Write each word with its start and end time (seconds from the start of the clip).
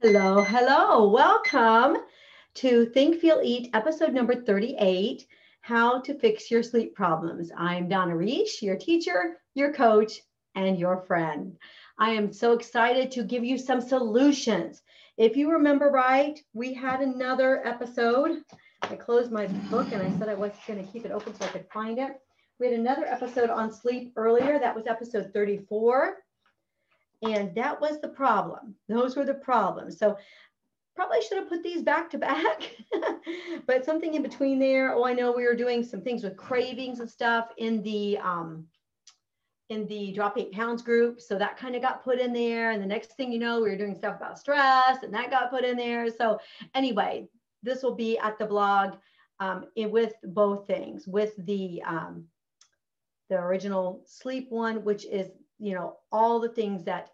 Hello, 0.00 0.44
hello. 0.44 1.08
Welcome 1.08 1.96
to 2.54 2.86
Think, 2.86 3.18
Feel, 3.18 3.40
Eat, 3.42 3.70
episode 3.74 4.12
number 4.12 4.32
38 4.32 5.26
How 5.60 6.00
to 6.02 6.16
Fix 6.16 6.52
Your 6.52 6.62
Sleep 6.62 6.94
Problems. 6.94 7.50
I'm 7.56 7.88
Donna 7.88 8.14
Reish, 8.14 8.62
your 8.62 8.76
teacher, 8.76 9.38
your 9.54 9.72
coach, 9.72 10.20
and 10.54 10.78
your 10.78 11.02
friend. 11.08 11.56
I 11.98 12.10
am 12.10 12.32
so 12.32 12.52
excited 12.52 13.10
to 13.10 13.24
give 13.24 13.42
you 13.42 13.58
some 13.58 13.80
solutions. 13.80 14.82
If 15.16 15.36
you 15.36 15.50
remember 15.50 15.86
right, 15.86 16.38
we 16.52 16.72
had 16.72 17.00
another 17.00 17.66
episode. 17.66 18.44
I 18.82 18.94
closed 18.94 19.32
my 19.32 19.48
book 19.68 19.88
and 19.90 20.00
I 20.00 20.16
said 20.16 20.28
I 20.28 20.34
was 20.34 20.52
going 20.68 20.78
to 20.86 20.92
keep 20.92 21.06
it 21.06 21.10
open 21.10 21.34
so 21.34 21.44
I 21.44 21.48
could 21.48 21.66
find 21.72 21.98
it. 21.98 22.12
We 22.60 22.70
had 22.70 22.78
another 22.78 23.06
episode 23.06 23.50
on 23.50 23.72
sleep 23.72 24.12
earlier. 24.14 24.60
That 24.60 24.76
was 24.76 24.86
episode 24.86 25.32
34. 25.34 26.18
And 27.22 27.54
that 27.56 27.80
was 27.80 28.00
the 28.00 28.08
problem. 28.08 28.74
Those 28.88 29.16
were 29.16 29.24
the 29.24 29.34
problems. 29.34 29.98
So 29.98 30.16
probably 30.94 31.22
should 31.22 31.38
have 31.38 31.48
put 31.48 31.62
these 31.62 31.82
back 31.82 32.10
to 32.10 32.18
back, 32.18 32.74
but 33.66 33.84
something 33.84 34.14
in 34.14 34.22
between 34.22 34.58
there. 34.58 34.94
Oh, 34.94 35.04
I 35.04 35.12
know 35.12 35.32
we 35.32 35.44
were 35.44 35.54
doing 35.54 35.84
some 35.84 36.00
things 36.00 36.24
with 36.24 36.36
cravings 36.36 37.00
and 37.00 37.08
stuff 37.08 37.50
in 37.56 37.82
the 37.82 38.18
um, 38.18 38.66
in 39.70 39.86
the 39.86 40.12
drop 40.12 40.38
eight 40.38 40.52
pounds 40.52 40.82
group. 40.82 41.20
So 41.20 41.38
that 41.38 41.56
kind 41.56 41.76
of 41.76 41.82
got 41.82 42.02
put 42.02 42.18
in 42.18 42.32
there. 42.32 42.70
And 42.70 42.82
the 42.82 42.86
next 42.86 43.16
thing 43.16 43.30
you 43.30 43.38
know, 43.38 43.60
we 43.60 43.68
were 43.68 43.76
doing 43.76 43.94
stuff 43.94 44.16
about 44.16 44.38
stress 44.38 45.02
and 45.02 45.12
that 45.12 45.30
got 45.30 45.50
put 45.50 45.64
in 45.64 45.76
there. 45.76 46.10
So 46.10 46.38
anyway, 46.74 47.28
this 47.62 47.82
will 47.82 47.94
be 47.94 48.18
at 48.18 48.38
the 48.38 48.46
blog 48.46 48.94
um, 49.40 49.66
with 49.76 50.14
both 50.24 50.66
things, 50.66 51.06
with 51.06 51.34
the 51.46 51.82
um, 51.86 52.24
the 53.28 53.36
original 53.36 54.02
sleep 54.06 54.50
one, 54.50 54.82
which 54.84 55.04
is 55.04 55.28
you 55.58 55.74
know, 55.74 55.96
all 56.12 56.40
the 56.40 56.48
things 56.48 56.84
that 56.84 57.10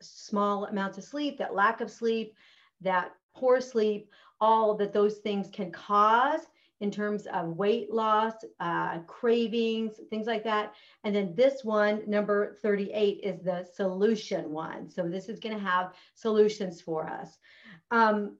small 0.00 0.66
amounts 0.66 0.98
of 0.98 1.04
sleep, 1.04 1.38
that 1.38 1.54
lack 1.54 1.80
of 1.80 1.90
sleep, 1.90 2.34
that 2.80 3.12
poor 3.34 3.60
sleep, 3.60 4.10
all 4.40 4.74
that 4.74 4.92
those 4.92 5.18
things 5.18 5.48
can 5.52 5.70
cause 5.70 6.40
in 6.80 6.90
terms 6.90 7.28
of 7.32 7.56
weight 7.56 7.92
loss, 7.92 8.34
uh, 8.58 8.98
cravings, 9.06 10.00
things 10.10 10.26
like 10.26 10.42
that. 10.42 10.74
And 11.04 11.14
then 11.14 11.32
this 11.36 11.62
one, 11.62 12.02
number 12.08 12.56
38, 12.60 13.20
is 13.22 13.40
the 13.40 13.64
solution 13.72 14.50
one. 14.50 14.90
So 14.90 15.08
this 15.08 15.28
is 15.28 15.38
going 15.38 15.54
to 15.54 15.62
have 15.62 15.94
solutions 16.16 16.80
for 16.80 17.08
us. 17.08 17.38
Um, 17.92 18.36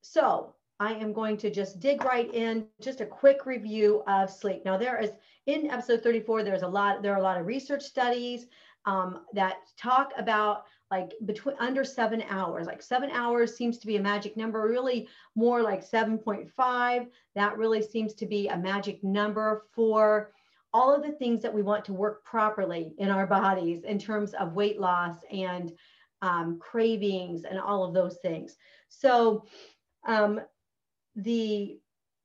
so 0.00 0.54
I 0.82 0.94
am 0.94 1.12
going 1.12 1.36
to 1.36 1.48
just 1.48 1.78
dig 1.78 2.04
right 2.04 2.32
in, 2.34 2.66
just 2.80 3.00
a 3.00 3.06
quick 3.06 3.46
review 3.46 4.02
of 4.08 4.28
sleep. 4.28 4.64
Now 4.64 4.76
there 4.76 5.00
is 5.00 5.12
in 5.46 5.70
episode 5.70 6.02
34, 6.02 6.42
there's 6.42 6.62
a 6.62 6.68
lot, 6.68 7.02
there 7.02 7.14
are 7.14 7.20
a 7.20 7.22
lot 7.22 7.38
of 7.38 7.46
research 7.46 7.84
studies 7.84 8.46
um, 8.84 9.20
that 9.32 9.58
talk 9.78 10.10
about 10.18 10.64
like 10.90 11.12
between 11.24 11.54
under 11.60 11.84
seven 11.84 12.24
hours, 12.28 12.66
like 12.66 12.82
seven 12.82 13.10
hours 13.12 13.56
seems 13.56 13.78
to 13.78 13.86
be 13.86 13.94
a 13.94 14.02
magic 14.02 14.36
number, 14.36 14.62
really 14.62 15.06
more 15.36 15.62
like 15.62 15.88
7.5. 15.88 17.06
That 17.36 17.56
really 17.56 17.82
seems 17.82 18.14
to 18.14 18.26
be 18.26 18.48
a 18.48 18.56
magic 18.56 19.04
number 19.04 19.66
for 19.72 20.32
all 20.74 20.92
of 20.92 21.04
the 21.04 21.12
things 21.12 21.42
that 21.42 21.54
we 21.54 21.62
want 21.62 21.84
to 21.84 21.92
work 21.92 22.24
properly 22.24 22.92
in 22.98 23.08
our 23.08 23.26
bodies 23.26 23.84
in 23.84 24.00
terms 24.00 24.34
of 24.34 24.54
weight 24.54 24.80
loss 24.80 25.14
and 25.30 25.72
um, 26.22 26.58
cravings 26.58 27.44
and 27.44 27.60
all 27.60 27.84
of 27.84 27.94
those 27.94 28.16
things. 28.16 28.56
So 28.88 29.44
um, 30.08 30.40
the 31.16 31.78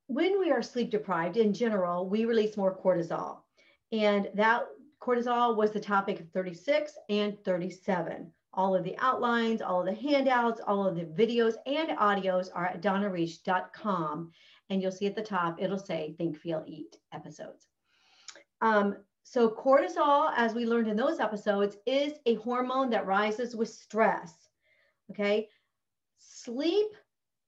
when 0.08 0.40
we 0.40 0.52
are 0.52 0.62
sleep 0.62 0.90
deprived 0.90 1.38
in 1.38 1.54
general, 1.54 2.08
we 2.08 2.26
release 2.26 2.56
more 2.56 2.78
cortisol. 2.78 3.40
And 3.92 4.30
that 4.36 4.64
cortisol 5.02 5.56
was 5.56 5.72
the 5.72 5.80
topic 5.80 6.20
of 6.20 6.30
36 6.32 6.94
and 7.10 7.38
37. 7.44 8.32
All 8.54 8.76
of 8.76 8.84
the 8.84 8.98
outlines, 9.00 9.62
all 9.62 9.82
of 9.82 9.86
the 9.86 9.94
handouts, 9.94 10.62
all 10.66 10.88
of 10.88 10.96
the 10.96 11.04
videos 11.04 11.56
and 11.66 11.90
audios 11.98 12.50
are 12.56 12.66
at 12.66 12.82
donnareish.com. 12.82 14.32
And 14.70 14.82
you'll 14.82 14.92
see 14.92 15.08
at 15.08 15.16
the 15.16 15.22
top, 15.22 15.62
it'll 15.62 15.78
say 15.78 16.16
Think, 16.18 16.38
Feel, 16.38 16.64
Eat 16.66 16.98
episodes. 17.14 17.68
Um, 18.62 18.98
so, 19.24 19.50
cortisol, 19.50 20.32
as 20.38 20.54
we 20.54 20.66
learned 20.66 20.88
in 20.88 20.96
those 20.96 21.20
episodes, 21.20 21.76
is 21.86 22.14
a 22.26 22.36
hormone 22.36 22.90
that 22.92 23.06
rises 23.06 23.56
with 23.56 23.70
stress. 23.70 24.34
Okay. 25.12 25.50
Sleep 26.18 26.88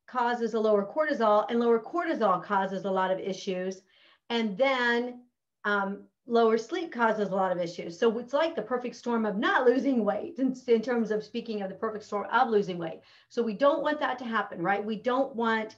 causes 0.09 0.53
a 0.53 0.59
lower 0.59 0.85
cortisol, 0.85 1.45
and 1.49 1.59
lower 1.59 1.79
cortisol 1.79 2.43
causes 2.43 2.85
a 2.85 2.91
lot 2.91 3.11
of 3.11 3.19
issues. 3.19 3.81
And 4.29 4.57
then 4.57 5.21
um, 5.65 6.03
lower 6.25 6.57
sleep 6.57 6.91
causes 6.91 7.29
a 7.29 7.35
lot 7.35 7.51
of 7.51 7.59
issues. 7.59 7.99
So 7.99 8.17
it's 8.19 8.33
like 8.33 8.55
the 8.55 8.61
perfect 8.61 8.95
storm 8.95 9.25
of 9.25 9.37
not 9.37 9.65
losing 9.65 10.05
weight 10.05 10.35
in, 10.37 10.55
in, 10.67 10.81
terms 10.81 11.11
of 11.11 11.23
speaking 11.23 11.61
of 11.61 11.69
the 11.69 11.75
perfect 11.75 12.05
storm 12.05 12.27
of 12.31 12.49
losing 12.49 12.77
weight. 12.77 13.01
So 13.29 13.41
we 13.41 13.53
don't 13.53 13.81
want 13.81 13.99
that 13.99 14.19
to 14.19 14.25
happen, 14.25 14.61
right? 14.61 14.83
We 14.83 14.95
don't 14.95 15.35
want 15.35 15.77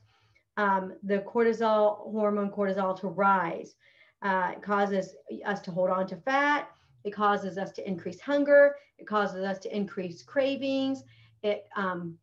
um, 0.57 0.93
the 1.03 1.19
cortisol, 1.19 2.11
hormone 2.11 2.51
cortisol 2.51 2.99
to 2.99 3.07
rise. 3.07 3.75
Uh, 4.21 4.51
it 4.53 4.61
causes 4.61 5.15
us 5.45 5.61
to 5.61 5.71
hold 5.71 5.89
on 5.89 6.05
to 6.07 6.17
fat. 6.17 6.69
It 7.03 7.11
causes 7.11 7.57
us 7.57 7.71
to 7.73 7.87
increase 7.87 8.19
hunger. 8.19 8.75
It 8.97 9.07
causes 9.07 9.43
us 9.43 9.57
to 9.59 9.75
increase 9.75 10.21
cravings. 10.21 11.03
It 11.41 11.65
um, 11.75 12.17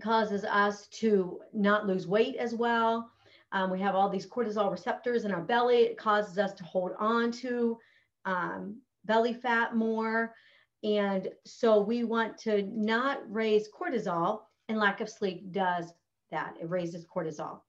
causes 0.00 0.44
us 0.44 0.86
to 0.88 1.40
not 1.52 1.86
lose 1.86 2.06
weight 2.06 2.36
as 2.36 2.54
well. 2.54 3.10
Um, 3.52 3.70
we 3.70 3.80
have 3.80 3.94
all 3.94 4.08
these 4.08 4.26
cortisol 4.26 4.70
receptors 4.70 5.24
in 5.24 5.30
our 5.32 5.42
belly. 5.42 5.82
It 5.82 5.96
causes 5.96 6.38
us 6.38 6.52
to 6.54 6.64
hold 6.64 6.92
on 6.98 7.30
to 7.32 7.78
um, 8.24 8.80
belly 9.04 9.32
fat 9.32 9.76
more. 9.76 10.34
And 10.82 11.28
so 11.46 11.80
we 11.80 12.04
want 12.04 12.36
to 12.38 12.62
not 12.62 13.20
raise 13.32 13.68
cortisol, 13.68 14.40
and 14.68 14.78
lack 14.78 15.00
of 15.00 15.08
sleep 15.08 15.52
does 15.52 15.92
that. 16.30 16.56
It 16.60 16.68
raises 16.68 17.06
cortisol. 17.06 17.60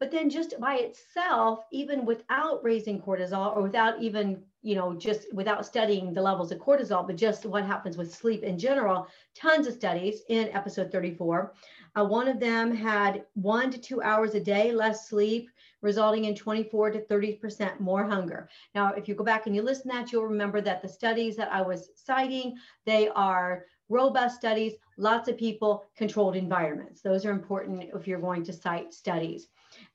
But 0.00 0.10
then 0.12 0.30
just 0.30 0.58
by 0.60 0.76
itself, 0.76 1.64
even 1.72 2.04
without 2.04 2.62
raising 2.62 3.00
cortisol 3.00 3.56
or 3.56 3.62
without 3.62 4.00
even, 4.00 4.42
you 4.62 4.76
know, 4.76 4.94
just 4.94 5.32
without 5.34 5.66
studying 5.66 6.12
the 6.12 6.22
levels 6.22 6.52
of 6.52 6.58
cortisol, 6.58 7.06
but 7.06 7.16
just 7.16 7.46
what 7.46 7.64
happens 7.64 7.96
with 7.96 8.14
sleep 8.14 8.44
in 8.44 8.58
general, 8.58 9.08
tons 9.34 9.66
of 9.66 9.74
studies 9.74 10.22
in 10.28 10.50
episode 10.50 10.92
34. 10.92 11.52
Uh, 11.96 12.04
one 12.04 12.28
of 12.28 12.38
them 12.38 12.72
had 12.74 13.24
one 13.34 13.70
to 13.70 13.78
two 13.78 14.00
hours 14.02 14.34
a 14.34 14.40
day 14.40 14.70
less 14.72 15.08
sleep, 15.08 15.50
resulting 15.82 16.26
in 16.26 16.34
24 16.34 16.90
to 16.90 17.00
30% 17.00 17.80
more 17.80 18.04
hunger. 18.04 18.48
Now, 18.74 18.92
if 18.92 19.08
you 19.08 19.14
go 19.14 19.24
back 19.24 19.46
and 19.46 19.56
you 19.56 19.62
listen 19.62 19.90
to 19.90 19.96
that, 19.96 20.12
you'll 20.12 20.26
remember 20.26 20.60
that 20.60 20.80
the 20.80 20.88
studies 20.88 21.36
that 21.36 21.52
I 21.52 21.62
was 21.62 21.90
citing, 21.96 22.56
they 22.84 23.08
are 23.08 23.64
robust 23.88 24.36
studies, 24.36 24.74
lots 24.96 25.28
of 25.28 25.38
people, 25.38 25.84
controlled 25.96 26.36
environments. 26.36 27.00
Those 27.00 27.24
are 27.24 27.30
important 27.30 27.90
if 27.94 28.06
you're 28.06 28.20
going 28.20 28.44
to 28.44 28.52
cite 28.52 28.92
studies. 28.92 29.48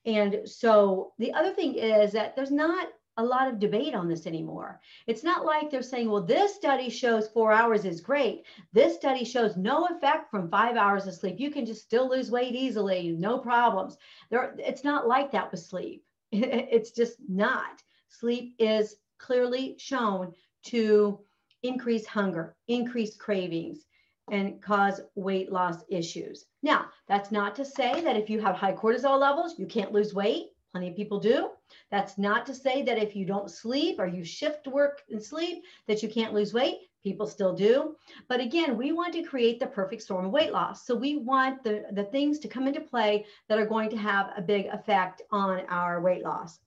And 0.06 0.40
so 0.44 1.12
the 1.18 1.32
other 1.32 1.52
thing 1.52 1.74
is 1.74 2.12
that 2.12 2.36
there's 2.36 2.50
not 2.50 2.88
a 3.16 3.24
lot 3.24 3.48
of 3.48 3.60
debate 3.60 3.94
on 3.94 4.08
this 4.08 4.26
anymore. 4.26 4.80
It's 5.06 5.22
not 5.22 5.44
like 5.44 5.70
they're 5.70 5.82
saying, 5.82 6.10
well, 6.10 6.22
this 6.22 6.54
study 6.54 6.90
shows 6.90 7.28
four 7.28 7.52
hours 7.52 7.84
is 7.84 8.00
great. 8.00 8.42
This 8.72 8.96
study 8.96 9.24
shows 9.24 9.56
no 9.56 9.86
effect 9.86 10.30
from 10.30 10.50
five 10.50 10.76
hours 10.76 11.06
of 11.06 11.14
sleep. 11.14 11.38
You 11.38 11.50
can 11.50 11.64
just 11.64 11.82
still 11.82 12.08
lose 12.08 12.30
weight 12.30 12.54
easily, 12.54 13.12
no 13.12 13.38
problems. 13.38 13.96
There, 14.30 14.54
it's 14.58 14.82
not 14.82 15.06
like 15.06 15.30
that 15.32 15.50
with 15.50 15.60
sleep. 15.60 16.04
It's 16.32 16.90
just 16.90 17.18
not. 17.28 17.82
Sleep 18.08 18.56
is 18.58 18.96
clearly 19.18 19.76
shown 19.78 20.32
to 20.64 21.20
increase 21.64 22.06
hunger, 22.06 22.54
increase 22.68 23.16
cravings, 23.16 23.86
and 24.30 24.62
cause 24.62 25.00
weight 25.16 25.50
loss 25.50 25.82
issues. 25.88 26.46
Now, 26.62 26.86
that's 27.08 27.32
not 27.32 27.54
to 27.56 27.64
say 27.64 28.00
that 28.02 28.16
if 28.16 28.30
you 28.30 28.40
have 28.40 28.54
high 28.54 28.74
cortisol 28.74 29.18
levels, 29.18 29.58
you 29.58 29.66
can't 29.66 29.92
lose 29.92 30.14
weight. 30.14 30.50
Plenty 30.72 30.90
of 30.90 30.96
people 30.96 31.20
do. 31.20 31.50
That's 31.90 32.18
not 32.18 32.46
to 32.46 32.54
say 32.54 32.82
that 32.82 32.98
if 32.98 33.14
you 33.14 33.24
don't 33.24 33.50
sleep 33.50 33.98
or 33.98 34.06
you 34.06 34.24
shift 34.24 34.66
work 34.66 35.02
and 35.10 35.22
sleep, 35.22 35.64
that 35.86 36.02
you 36.02 36.08
can't 36.08 36.34
lose 36.34 36.52
weight. 36.52 36.78
People 37.02 37.26
still 37.26 37.54
do. 37.54 37.96
But 38.28 38.40
again, 38.40 38.76
we 38.76 38.92
want 38.92 39.12
to 39.14 39.22
create 39.22 39.60
the 39.60 39.66
perfect 39.66 40.02
storm 40.02 40.26
of 40.26 40.32
weight 40.32 40.52
loss. 40.52 40.86
So 40.86 40.94
we 40.94 41.16
want 41.16 41.62
the, 41.62 41.84
the 41.92 42.04
things 42.04 42.38
to 42.40 42.48
come 42.48 42.66
into 42.66 42.80
play 42.80 43.26
that 43.48 43.58
are 43.58 43.66
going 43.66 43.90
to 43.90 43.96
have 43.96 44.32
a 44.36 44.42
big 44.42 44.66
effect 44.66 45.22
on 45.30 45.60
our 45.68 46.00
weight 46.00 46.24
loss. 46.24 46.58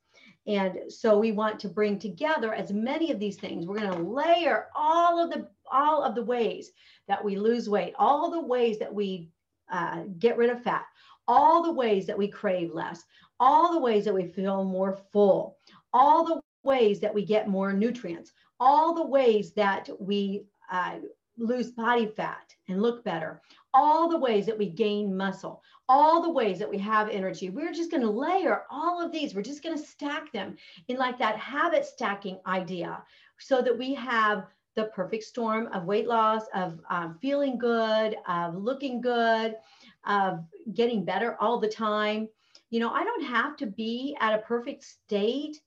And 0.48 0.80
so 0.90 1.18
we 1.18 1.34
want 1.34 1.60
to 1.60 1.70
bring 1.70 2.00
together 2.00 2.54
as 2.54 2.72
many 2.72 3.12
of 3.12 3.20
these 3.20 3.36
things. 3.36 3.66
We're 3.66 3.80
going 3.80 3.92
to 3.92 4.04
layer 4.04 4.68
all 4.76 5.22
of 5.22 5.30
the 5.30 5.48
all 5.70 6.02
of 6.02 6.16
the 6.16 6.24
ways 6.24 6.72
that 7.10 7.24
we 7.24 7.36
lose 7.36 7.70
weight, 7.70 7.94
all 8.00 8.32
the 8.32 8.40
ways 8.40 8.80
that 8.80 8.94
we 8.94 9.30
uh, 9.70 10.04
get 10.18 10.38
rid 10.38 10.50
of 10.50 10.64
fat, 10.64 10.86
all 11.28 11.62
the 11.62 11.74
ways 11.74 12.06
that 12.08 12.18
we 12.18 12.30
crave 12.30 12.74
less, 12.74 13.04
all 13.40 13.74
the 13.74 13.80
ways 13.80 14.06
that 14.06 14.14
we 14.14 14.26
feel 14.26 14.64
more 14.64 14.98
full, 15.12 15.58
all 15.94 16.24
the 16.26 16.40
ways 16.64 17.02
that 17.02 17.14
we 17.14 17.26
get 17.26 17.50
more 17.50 17.74
nutrients, 17.74 18.32
all 18.62 18.94
the 18.94 19.06
ways 19.06 19.52
that 19.54 19.90
we 20.00 20.46
uh, 20.72 20.96
lose 21.38 21.72
body 21.72 22.08
fat 22.08 22.54
and 22.68 22.82
look 22.82 23.04
better, 23.04 23.42
all 23.74 24.10
the 24.10 24.18
ways 24.18 24.46
that 24.46 24.58
we 24.58 24.70
gain 24.70 25.16
muscle, 25.16 25.62
all 25.90 26.22
the 26.22 26.30
ways 26.30 26.60
that 26.60 26.70
we 26.70 26.78
have 26.78 27.10
energy. 27.10 27.50
We're 27.50 27.74
just 27.74 27.92
going 27.92 28.04
to 28.04 28.10
layer 28.10 28.64
all 28.70 29.04
of 29.04 29.12
these. 29.12 29.34
We're 29.34 29.42
just 29.42 29.64
going 29.64 29.78
to 29.78 29.84
stack 29.84 30.32
them 30.32 30.58
in 30.88 30.98
like 30.98 31.18
that 31.20 31.38
habit 31.38 31.86
stacking 31.86 32.40
idea 32.46 33.02
so 33.38 33.62
that 33.62 33.78
we 33.78 33.94
have 33.94 34.48
the 34.76 34.86
perfect 34.86 35.24
storm 35.24 35.68
of 35.74 35.86
weight 35.86 36.08
loss, 36.08 36.44
of 36.54 36.80
um, 36.90 37.18
feeling 37.22 37.58
good, 37.58 38.16
of 38.28 38.56
looking 38.56 39.02
good, 39.02 39.56
of 40.06 40.46
getting 40.74 41.04
better 41.04 41.36
all 41.40 41.60
the 41.60 41.68
time. 41.68 42.30
You 42.70 42.80
know, 42.80 42.92
I 42.92 43.04
don't 43.04 43.24
have 43.24 43.58
to 43.58 43.66
be 43.66 44.16
at 44.20 44.34
a 44.34 44.44
perfect 44.44 44.84
state. 44.84 45.62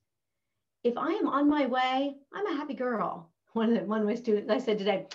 If 0.84 0.96
I 0.96 1.10
am 1.12 1.26
on 1.26 1.48
my 1.48 1.66
way, 1.66 2.14
I'm 2.32 2.46
a 2.46 2.56
happy 2.56 2.74
girl. 2.74 3.30
One 3.52 3.70
of, 3.70 3.80
the, 3.80 3.84
one 3.84 4.00
of 4.00 4.06
my 4.06 4.14
students, 4.14 4.48
I 4.48 4.58
said 4.58 4.78
today, 4.78 5.08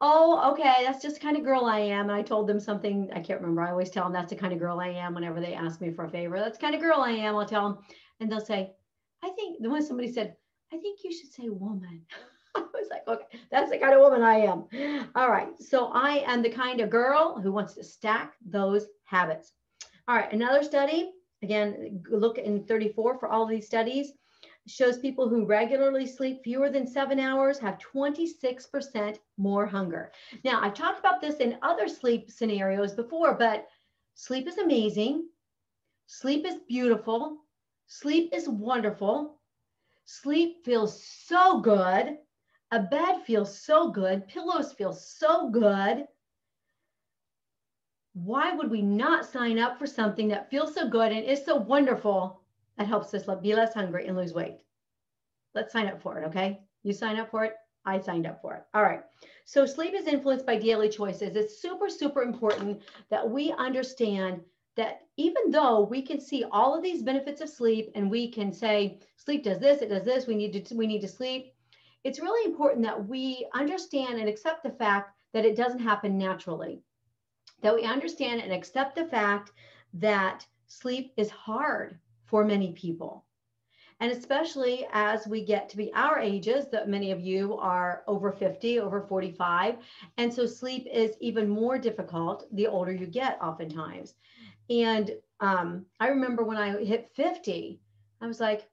oh, 0.00 0.52
okay, 0.52 0.84
that's 0.84 1.02
just 1.02 1.16
the 1.16 1.20
kind 1.20 1.36
of 1.36 1.44
girl 1.44 1.66
I 1.66 1.80
am. 1.80 2.08
And 2.08 2.18
I 2.18 2.22
told 2.22 2.46
them 2.46 2.60
something, 2.60 3.10
I 3.14 3.20
can't 3.20 3.40
remember. 3.40 3.62
I 3.62 3.70
always 3.70 3.90
tell 3.90 4.04
them 4.04 4.12
that's 4.12 4.30
the 4.30 4.38
kind 4.38 4.52
of 4.52 4.58
girl 4.58 4.80
I 4.80 4.88
am 4.88 5.14
whenever 5.14 5.40
they 5.40 5.54
ask 5.54 5.80
me 5.80 5.90
for 5.90 6.04
a 6.04 6.10
favor. 6.10 6.38
That's 6.38 6.58
kind 6.58 6.74
of 6.74 6.80
girl 6.80 7.00
I 7.00 7.10
am. 7.10 7.36
I'll 7.36 7.46
tell 7.46 7.68
them. 7.68 7.78
And 8.20 8.30
they'll 8.30 8.40
say, 8.40 8.72
I 9.22 9.30
think, 9.30 9.62
the 9.62 9.68
one 9.68 9.84
somebody 9.84 10.12
said, 10.12 10.36
I 10.72 10.78
think 10.78 11.00
you 11.04 11.12
should 11.12 11.32
say 11.32 11.48
woman. 11.48 12.02
I 12.54 12.60
was 12.60 12.88
like, 12.90 13.06
okay, 13.06 13.38
that's 13.50 13.70
the 13.70 13.78
kind 13.78 13.94
of 13.94 14.00
woman 14.00 14.22
I 14.22 14.36
am. 14.36 15.08
All 15.14 15.30
right. 15.30 15.48
So 15.60 15.90
I 15.92 16.24
am 16.26 16.42
the 16.42 16.50
kind 16.50 16.80
of 16.80 16.90
girl 16.90 17.40
who 17.40 17.52
wants 17.52 17.74
to 17.74 17.84
stack 17.84 18.34
those 18.44 18.86
habits. 19.04 19.52
All 20.08 20.16
right. 20.16 20.32
Another 20.32 20.62
study, 20.62 21.12
again, 21.42 22.02
look 22.10 22.38
in 22.38 22.64
34 22.64 23.18
for 23.18 23.28
all 23.28 23.46
these 23.46 23.66
studies, 23.66 24.12
shows 24.66 24.98
people 24.98 25.28
who 25.28 25.44
regularly 25.46 26.06
sleep 26.06 26.42
fewer 26.42 26.70
than 26.70 26.86
seven 26.86 27.18
hours 27.18 27.58
have 27.58 27.78
26% 27.78 29.20
more 29.36 29.66
hunger. 29.66 30.12
Now, 30.44 30.60
I've 30.62 30.74
talked 30.74 30.98
about 31.00 31.20
this 31.20 31.36
in 31.36 31.58
other 31.62 31.88
sleep 31.88 32.30
scenarios 32.30 32.94
before, 32.94 33.34
but 33.34 33.68
sleep 34.14 34.46
is 34.48 34.58
amazing. 34.58 35.28
Sleep 36.06 36.44
is 36.46 36.60
beautiful. 36.68 37.38
Sleep 37.86 38.32
is 38.34 38.48
wonderful. 38.48 39.40
Sleep 40.04 40.64
feels 40.64 41.02
so 41.02 41.60
good. 41.60 42.18
A 42.70 42.80
bed 42.80 43.22
feels 43.22 43.56
so 43.56 43.90
good. 43.90 44.26
Pillows 44.28 44.72
feel 44.72 44.92
so 44.92 45.50
good. 45.50 46.06
Why 48.14 48.52
would 48.54 48.70
we 48.70 48.82
not 48.82 49.24
sign 49.24 49.58
up 49.58 49.78
for 49.78 49.86
something 49.86 50.28
that 50.28 50.50
feels 50.50 50.74
so 50.74 50.88
good 50.88 51.12
and 51.12 51.24
is 51.24 51.44
so 51.44 51.56
wonderful 51.56 52.39
that 52.80 52.88
helps 52.88 53.12
us 53.12 53.26
be 53.42 53.54
less 53.54 53.74
hungry 53.74 54.06
and 54.06 54.16
lose 54.16 54.32
weight? 54.32 54.62
Let's 55.54 55.70
sign 55.70 55.86
up 55.86 56.00
for 56.00 56.18
it, 56.18 56.26
okay? 56.28 56.60
You 56.82 56.94
sign 56.94 57.18
up 57.18 57.30
for 57.30 57.44
it. 57.44 57.52
I 57.84 58.00
signed 58.00 58.26
up 58.26 58.40
for 58.40 58.54
it. 58.54 58.62
All 58.72 58.82
right. 58.82 59.02
So 59.44 59.66
sleep 59.66 59.92
is 59.94 60.06
influenced 60.06 60.46
by 60.46 60.56
daily 60.56 60.88
choices. 60.88 61.36
It's 61.36 61.60
super, 61.60 61.90
super 61.90 62.22
important 62.22 62.80
that 63.10 63.28
we 63.28 63.52
understand 63.58 64.40
that 64.76 65.02
even 65.18 65.50
though 65.50 65.82
we 65.82 66.00
can 66.00 66.18
see 66.18 66.44
all 66.50 66.74
of 66.74 66.82
these 66.82 67.02
benefits 67.02 67.42
of 67.42 67.50
sleep 67.50 67.90
and 67.94 68.10
we 68.10 68.32
can 68.32 68.50
say 68.50 68.98
sleep 69.16 69.44
does 69.44 69.58
this, 69.58 69.82
it 69.82 69.90
does 69.90 70.04
this, 70.04 70.26
we 70.26 70.34
need 70.34 70.64
to 70.64 70.74
we 70.74 70.86
need 70.86 71.02
to 71.02 71.08
sleep, 71.08 71.52
it's 72.02 72.20
really 72.20 72.50
important 72.50 72.82
that 72.86 73.08
we 73.08 73.46
understand 73.52 74.18
and 74.18 74.26
accept 74.26 74.62
the 74.62 74.70
fact 74.70 75.14
that 75.34 75.44
it 75.44 75.54
doesn't 75.54 75.80
happen 75.80 76.16
naturally. 76.16 76.80
That 77.60 77.74
we 77.74 77.82
understand 77.82 78.40
and 78.40 78.54
accept 78.54 78.96
the 78.96 79.04
fact 79.04 79.52
that 79.92 80.46
sleep 80.66 81.12
is 81.18 81.28
hard 81.28 81.98
for 82.30 82.44
many 82.44 82.72
people. 82.72 83.24
And 84.00 84.10
especially 84.10 84.86
as 84.92 85.26
we 85.26 85.44
get 85.44 85.68
to 85.68 85.76
be 85.76 85.92
our 85.92 86.18
ages, 86.18 86.66
that 86.72 86.88
many 86.88 87.10
of 87.10 87.20
you 87.20 87.58
are 87.58 88.02
over 88.06 88.32
50, 88.32 88.80
over 88.80 89.02
45. 89.02 89.76
And 90.16 90.32
so 90.32 90.46
sleep 90.46 90.86
is 90.90 91.16
even 91.20 91.50
more 91.50 91.78
difficult 91.78 92.46
the 92.52 92.66
older 92.66 92.92
you 92.92 93.06
get, 93.06 93.38
oftentimes. 93.42 94.14
And 94.70 95.10
um, 95.40 95.84
I 95.98 96.08
remember 96.08 96.44
when 96.44 96.56
I 96.56 96.82
hit 96.82 97.10
50, 97.14 97.78
I 98.22 98.26
was 98.26 98.40
like, 98.40 98.66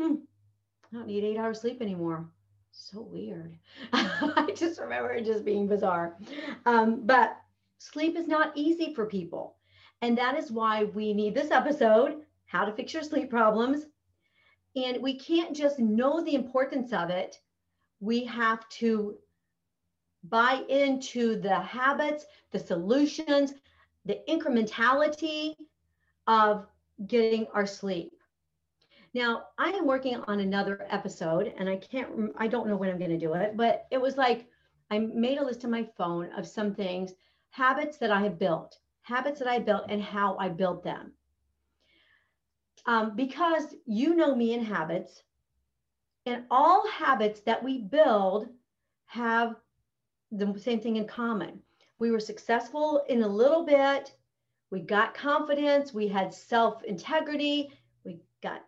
hmm, 0.00 0.14
I 0.92 0.96
don't 0.96 1.06
need 1.06 1.22
eight 1.22 1.38
hours 1.38 1.60
sleep 1.60 1.80
anymore 1.80 2.28
so 2.72 3.00
weird. 3.00 3.58
I 3.92 4.52
just 4.56 4.80
remember 4.80 5.12
it 5.12 5.24
just 5.24 5.44
being 5.44 5.66
bizarre. 5.66 6.16
Um, 6.66 7.02
but 7.04 7.36
sleep 7.78 8.16
is 8.16 8.26
not 8.26 8.52
easy 8.56 8.94
for 8.94 9.06
people. 9.06 9.56
And 10.00 10.18
that 10.18 10.36
is 10.36 10.50
why 10.50 10.84
we 10.84 11.12
need 11.12 11.34
this 11.34 11.50
episode 11.50 12.22
How 12.52 12.66
to 12.66 12.72
Fix 12.72 12.92
Your 12.92 13.02
Sleep 13.02 13.30
Problems. 13.30 13.86
And 14.76 15.02
we 15.02 15.18
can't 15.18 15.56
just 15.56 15.78
know 15.78 16.22
the 16.22 16.34
importance 16.34 16.92
of 16.92 17.08
it, 17.08 17.40
we 18.00 18.26
have 18.26 18.68
to 18.80 19.16
buy 20.24 20.62
into 20.68 21.40
the 21.40 21.54
habits, 21.54 22.26
the 22.50 22.58
solutions, 22.58 23.54
the 24.04 24.20
incrementality 24.28 25.54
of 26.26 26.66
getting 27.06 27.46
our 27.54 27.64
sleep. 27.64 28.12
Now, 29.14 29.44
I 29.56 29.70
am 29.70 29.86
working 29.86 30.16
on 30.16 30.40
another 30.40 30.86
episode 30.90 31.54
and 31.56 31.70
I 31.70 31.76
can't, 31.76 32.32
I 32.36 32.48
don't 32.48 32.68
know 32.68 32.76
when 32.76 32.90
I'm 32.90 32.98
going 32.98 33.10
to 33.10 33.18
do 33.18 33.32
it, 33.32 33.56
but 33.56 33.86
it 33.90 34.00
was 34.00 34.18
like 34.18 34.46
I 34.90 34.98
made 34.98 35.38
a 35.38 35.44
list 35.44 35.64
on 35.64 35.70
my 35.70 35.84
phone 35.96 36.30
of 36.34 36.46
some 36.46 36.74
things, 36.74 37.14
habits 37.48 37.96
that 37.96 38.10
I 38.10 38.20
have 38.20 38.38
built, 38.38 38.78
habits 39.00 39.38
that 39.38 39.48
I 39.48 39.58
built 39.58 39.84
and 39.88 40.02
how 40.02 40.36
I 40.36 40.50
built 40.50 40.84
them. 40.84 41.14
Um, 42.86 43.14
because 43.14 43.74
you 43.86 44.14
know 44.16 44.34
me 44.34 44.54
in 44.54 44.64
habits, 44.64 45.22
and 46.26 46.44
all 46.50 46.88
habits 46.88 47.40
that 47.40 47.62
we 47.62 47.78
build 47.78 48.48
have 49.06 49.56
the 50.30 50.58
same 50.58 50.80
thing 50.80 50.96
in 50.96 51.06
common. 51.06 51.60
We 51.98 52.10
were 52.10 52.20
successful 52.20 53.04
in 53.08 53.22
a 53.22 53.28
little 53.28 53.64
bit, 53.64 54.12
we 54.70 54.80
got 54.80 55.14
confidence, 55.14 55.92
we 55.92 56.08
had 56.08 56.32
self 56.32 56.82
integrity, 56.84 57.70
we 58.04 58.20
got 58.42 58.64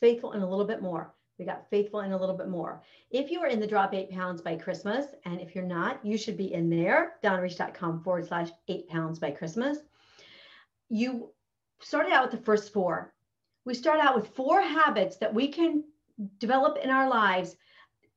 faithful 0.00 0.32
in 0.32 0.42
a 0.42 0.48
little 0.48 0.66
bit 0.66 0.82
more. 0.82 1.14
We 1.38 1.44
got 1.44 1.68
faithful 1.70 2.00
in 2.00 2.12
a 2.12 2.18
little 2.18 2.36
bit 2.36 2.48
more. 2.48 2.82
If 3.10 3.30
you 3.30 3.40
are 3.40 3.46
in 3.46 3.60
the 3.60 3.66
drop 3.66 3.94
eight 3.94 4.10
pounds 4.10 4.40
by 4.40 4.56
Christmas, 4.56 5.06
and 5.24 5.40
if 5.40 5.54
you're 5.54 5.64
not, 5.64 6.04
you 6.04 6.16
should 6.16 6.36
be 6.36 6.52
in 6.52 6.70
there, 6.70 7.14
donnareish.com 7.22 8.02
forward 8.02 8.26
slash 8.26 8.48
eight 8.68 8.88
pounds 8.88 9.18
by 9.18 9.30
Christmas. 9.30 9.78
You 10.88 11.30
started 11.80 12.12
out 12.12 12.30
with 12.30 12.38
the 12.38 12.44
first 12.44 12.72
four. 12.72 13.12
We 13.66 13.74
start 13.74 13.98
out 13.98 14.14
with 14.14 14.28
four 14.28 14.62
habits 14.62 15.16
that 15.16 15.34
we 15.34 15.48
can 15.48 15.82
develop 16.38 16.78
in 16.78 16.88
our 16.88 17.08
lives 17.08 17.56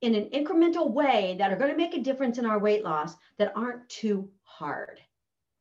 in 0.00 0.14
an 0.14 0.30
incremental 0.30 0.92
way 0.92 1.34
that 1.38 1.52
are 1.52 1.56
going 1.56 1.72
to 1.72 1.76
make 1.76 1.94
a 1.94 2.00
difference 2.00 2.38
in 2.38 2.46
our 2.46 2.60
weight 2.60 2.84
loss 2.84 3.16
that 3.36 3.52
aren't 3.56 3.88
too 3.88 4.30
hard. 4.44 5.00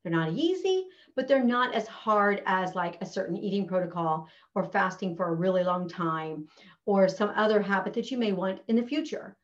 They're 0.04 0.12
not 0.12 0.34
easy, 0.34 0.86
but 1.16 1.28
they're 1.28 1.44
not 1.44 1.74
as 1.74 1.88
hard 1.88 2.44
as 2.46 2.76
like 2.76 3.02
a 3.02 3.06
certain 3.06 3.36
eating 3.36 3.68
protocol 3.68 4.28
or 4.54 4.64
fasting 4.64 5.16
for 5.16 5.30
a 5.30 5.34
really 5.34 5.64
long 5.64 5.90
time 5.90 6.48
or 6.86 7.10
some 7.10 7.34
other 7.36 7.60
habit 7.60 7.94
that 7.96 8.12
you 8.12 8.18
may 8.20 8.32
want 8.32 8.62
in 8.68 8.76
the 8.76 8.84
future. 8.84 9.36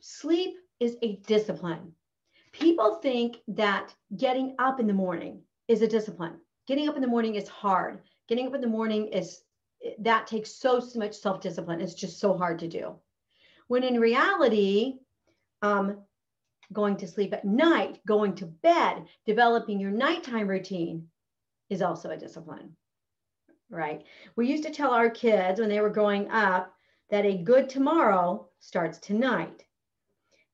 Sleep 0.00 0.56
is 0.78 0.96
a 1.02 1.16
discipline. 1.26 1.92
People 2.52 3.00
think 3.02 3.38
that 3.48 3.92
getting 4.16 4.54
up 4.60 4.78
in 4.78 4.86
the 4.86 4.92
morning 4.92 5.42
is 5.66 5.82
a 5.82 5.88
discipline. 5.88 6.38
Getting 6.68 6.88
up 6.88 6.94
in 6.94 7.02
the 7.02 7.08
morning 7.08 7.34
is 7.34 7.48
hard. 7.48 8.00
Getting 8.28 8.46
up 8.46 8.54
in 8.54 8.60
the 8.60 8.66
morning 8.66 9.08
is 9.08 9.40
that 10.00 10.26
takes 10.26 10.52
so, 10.52 10.80
so 10.80 10.98
much 10.98 11.14
self 11.14 11.40
discipline. 11.40 11.80
It's 11.80 11.94
just 11.94 12.18
so 12.20 12.36
hard 12.36 12.58
to 12.60 12.68
do. 12.68 12.94
When 13.68 13.84
in 13.84 14.00
reality, 14.00 14.98
um, 15.62 15.98
going 16.72 16.96
to 16.98 17.06
sleep 17.06 17.32
at 17.32 17.44
night, 17.44 18.00
going 18.06 18.34
to 18.36 18.46
bed, 18.46 19.06
developing 19.26 19.80
your 19.80 19.90
nighttime 19.90 20.48
routine 20.48 21.08
is 21.70 21.82
also 21.82 22.10
a 22.10 22.16
discipline, 22.16 22.76
right? 23.70 24.04
We 24.36 24.48
used 24.48 24.64
to 24.64 24.70
tell 24.70 24.90
our 24.90 25.10
kids 25.10 25.60
when 25.60 25.68
they 25.68 25.80
were 25.80 25.90
growing 25.90 26.30
up 26.30 26.72
that 27.10 27.24
a 27.24 27.38
good 27.38 27.68
tomorrow 27.68 28.48
starts 28.60 28.98
tonight. 28.98 29.64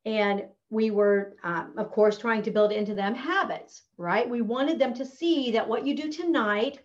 And 0.05 0.45
we 0.71 0.91
were, 0.91 1.37
um, 1.43 1.75
of 1.77 1.91
course, 1.91 2.19
trying 2.19 2.43
to 2.43 2.51
build 2.51 2.73
into 2.73 2.95
them 2.95 3.15
habits, 3.15 3.83
right? 3.97 4.29
We 4.29 4.43
wanted 4.43 4.79
them 4.79 4.95
to 4.95 5.07
see 5.07 5.53
that 5.53 5.69
what 5.69 5.87
you 5.87 5.97
do 5.97 6.11
tonight 6.11 6.79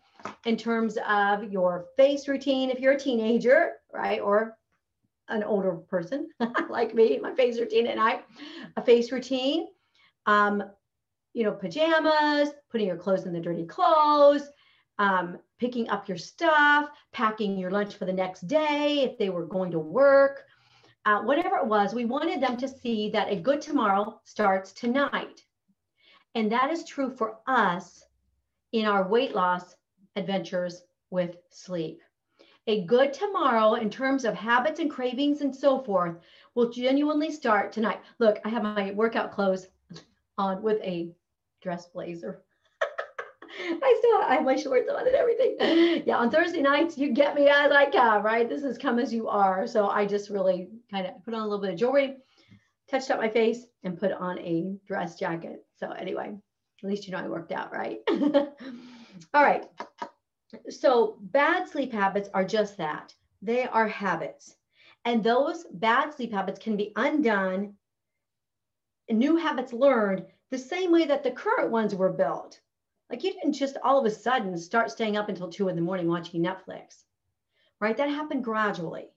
in 0.46 0.58
terms 0.58 0.98
of 1.08 1.52
your 1.52 1.88
face 1.98 2.28
routine, 2.28 2.70
if 2.70 2.80
you're 2.80 2.94
a 2.94 3.00
teenager, 3.00 3.74
right? 3.94 4.20
Or 4.20 4.58
an 5.28 5.44
older 5.44 5.74
person 5.74 6.30
like 6.70 6.94
me, 6.94 7.20
my 7.20 7.34
face 7.36 7.60
routine 7.60 7.88
at 7.88 7.98
night, 7.98 8.26
a 8.76 8.84
face 8.84 9.12
routine, 9.12 9.68
um, 10.26 10.64
you 11.34 11.44
know, 11.44 11.52
pajamas, 11.52 12.50
putting 12.72 12.88
your 12.88 12.98
clothes 12.98 13.26
in 13.26 13.34
the 13.34 13.40
dirty 13.40 13.66
clothes, 13.66 14.50
um, 14.98 15.38
picking 15.60 15.90
up 15.90 16.08
your 16.08 16.18
stuff, 16.18 16.90
packing 17.14 17.58
your 17.58 17.72
lunch 17.72 17.96
for 17.96 18.06
the 18.06 18.14
next 18.14 18.48
day 18.48 19.02
if 19.04 19.18
they 19.18 19.30
were 19.30 19.46
going 19.46 19.72
to 19.72 19.80
work, 19.80 20.46
uh, 21.06 21.22
whatever 21.22 21.58
it 21.58 21.66
was, 21.66 21.94
we 21.94 22.06
wanted 22.06 22.42
them 22.42 22.58
to 22.58 22.68
see 22.68 23.10
that 23.12 23.32
a 23.32 23.36
good 23.36 23.62
tomorrow 23.62 24.20
starts 24.26 24.74
tonight. 24.74 25.42
And 26.36 26.52
that 26.52 26.70
is 26.72 26.86
true 26.86 27.10
for 27.10 27.38
us 27.48 28.04
in 28.72 28.86
our 28.86 29.08
weight 29.08 29.34
loss 29.34 29.76
adventures 30.16 30.84
with 31.10 31.38
sleep 31.50 32.02
a 32.70 32.84
good 32.86 33.12
tomorrow 33.12 33.74
in 33.74 33.90
terms 33.90 34.26
of 34.26 34.36
habits 34.36 34.80
and 34.80 34.92
cravings 34.92 35.42
and 35.42 35.56
so 35.56 35.80
forth 35.80 36.18
will 36.54 36.70
genuinely 36.70 37.32
start 37.32 37.72
tonight. 37.72 38.00
Look, 38.20 38.40
I 38.46 38.50
have 38.50 38.62
my 38.62 38.92
workout 38.92 39.32
clothes 39.32 39.68
on 40.38 40.62
with 40.62 40.80
a 40.84 41.10
dress 41.64 41.88
blazer. 41.88 42.44
I 43.60 43.96
still 43.98 44.22
I 44.22 44.36
have 44.36 44.46
my 44.46 44.56
shorts 44.56 44.88
on 44.88 45.08
and 45.08 45.16
everything. 45.16 46.04
Yeah, 46.06 46.18
on 46.18 46.30
Thursday 46.30 46.62
nights, 46.62 46.96
you 46.96 47.12
get 47.12 47.34
me 47.34 47.48
as 47.48 47.72
I 47.72 47.90
come, 47.90 48.22
right? 48.24 48.48
This 48.48 48.64
is 48.64 48.78
come 48.78 49.00
as 49.00 49.12
you 49.12 49.28
are. 49.28 49.66
So 49.66 49.88
I 49.90 50.06
just 50.06 50.30
really 50.30 50.70
kind 50.92 51.08
of 51.08 51.26
put 51.26 51.34
on 51.34 51.42
a 51.42 51.48
little 51.48 51.62
bit 51.62 51.74
of 51.74 51.80
jewelry, 51.80 52.18
touched 52.88 53.10
up 53.10 53.20
my 53.20 53.30
face 53.30 53.66
and 53.84 54.00
put 54.00 54.12
on 54.12 54.38
a 54.40 54.76
dress 54.86 55.18
jacket. 55.18 55.66
So 55.80 55.90
anyway, 55.90 56.38
at 56.84 56.88
least 56.88 57.08
you 57.08 57.14
know 57.14 57.20
I 57.20 57.28
worked 57.28 57.52
out, 57.52 57.74
right? 57.74 57.98
All 59.34 59.44
right. 59.44 59.66
So 60.70 61.18
bad 61.22 61.70
sleep 61.70 61.92
habits 61.92 62.30
are 62.34 62.46
just 62.46 62.78
that. 62.78 63.14
They 63.42 63.68
are 63.68 63.88
habits. 63.88 64.56
And 65.06 65.24
those 65.24 65.66
bad 65.72 66.14
sleep 66.14 66.32
habits 66.32 66.60
can 66.60 66.76
be 66.76 66.92
undone, 66.96 67.78
new 69.10 69.36
habits 69.38 69.74
learned 69.74 70.26
the 70.50 70.58
same 70.58 70.92
way 70.92 71.06
that 71.06 71.24
the 71.24 71.32
current 71.32 71.72
ones 71.72 71.96
were 71.96 72.12
built. 72.12 72.60
Like 73.10 73.24
you 73.24 73.34
didn't 73.34 73.54
just 73.54 73.78
all 73.84 74.00
of 74.00 74.06
a 74.06 74.12
sudden 74.12 74.58
start 74.58 74.92
staying 74.92 75.18
up 75.18 75.30
until 75.30 75.50
two 75.50 75.68
in 75.68 75.76
the 75.76 75.82
morning 75.82 76.08
watching 76.08 76.44
Netflix, 76.44 77.04
right? 77.80 77.98
That 77.98 78.10
happened 78.10 78.44
gradually. 78.44 79.10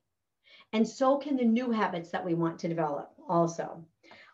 And 0.72 0.88
so 0.88 1.18
can 1.18 1.36
the 1.36 1.44
new 1.44 1.70
habits 1.70 2.10
that 2.10 2.24
we 2.24 2.34
want 2.34 2.58
to 2.60 2.68
develop 2.68 3.12
also. 3.28 3.84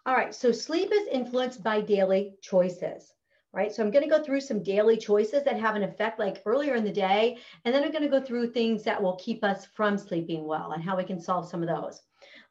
All 0.06 0.14
right, 0.14 0.34
so 0.34 0.52
sleep 0.52 0.90
is 0.92 1.08
influenced 1.08 1.62
by 1.62 1.80
daily 1.80 2.36
choices, 2.40 3.12
right? 3.52 3.74
So 3.74 3.82
I'm 3.82 3.90
going 3.90 4.04
to 4.04 4.10
go 4.10 4.22
through 4.22 4.40
some 4.40 4.62
daily 4.62 4.96
choices 4.96 5.42
that 5.44 5.58
have 5.58 5.76
an 5.76 5.82
effect 5.82 6.18
like 6.18 6.42
earlier 6.44 6.74
in 6.74 6.84
the 6.84 6.92
day, 6.92 7.38
and 7.64 7.74
then 7.74 7.82
I'm 7.82 7.92
going 7.92 8.02
to 8.02 8.08
go 8.08 8.20
through 8.20 8.52
things 8.52 8.82
that 8.84 9.02
will 9.02 9.16
keep 9.16 9.42
us 9.42 9.66
from 9.66 9.96
sleeping 9.96 10.44
well 10.44 10.72
and 10.72 10.82
how 10.82 10.96
we 10.96 11.04
can 11.04 11.20
solve 11.20 11.48
some 11.48 11.62
of 11.62 11.68
those. 11.68 12.02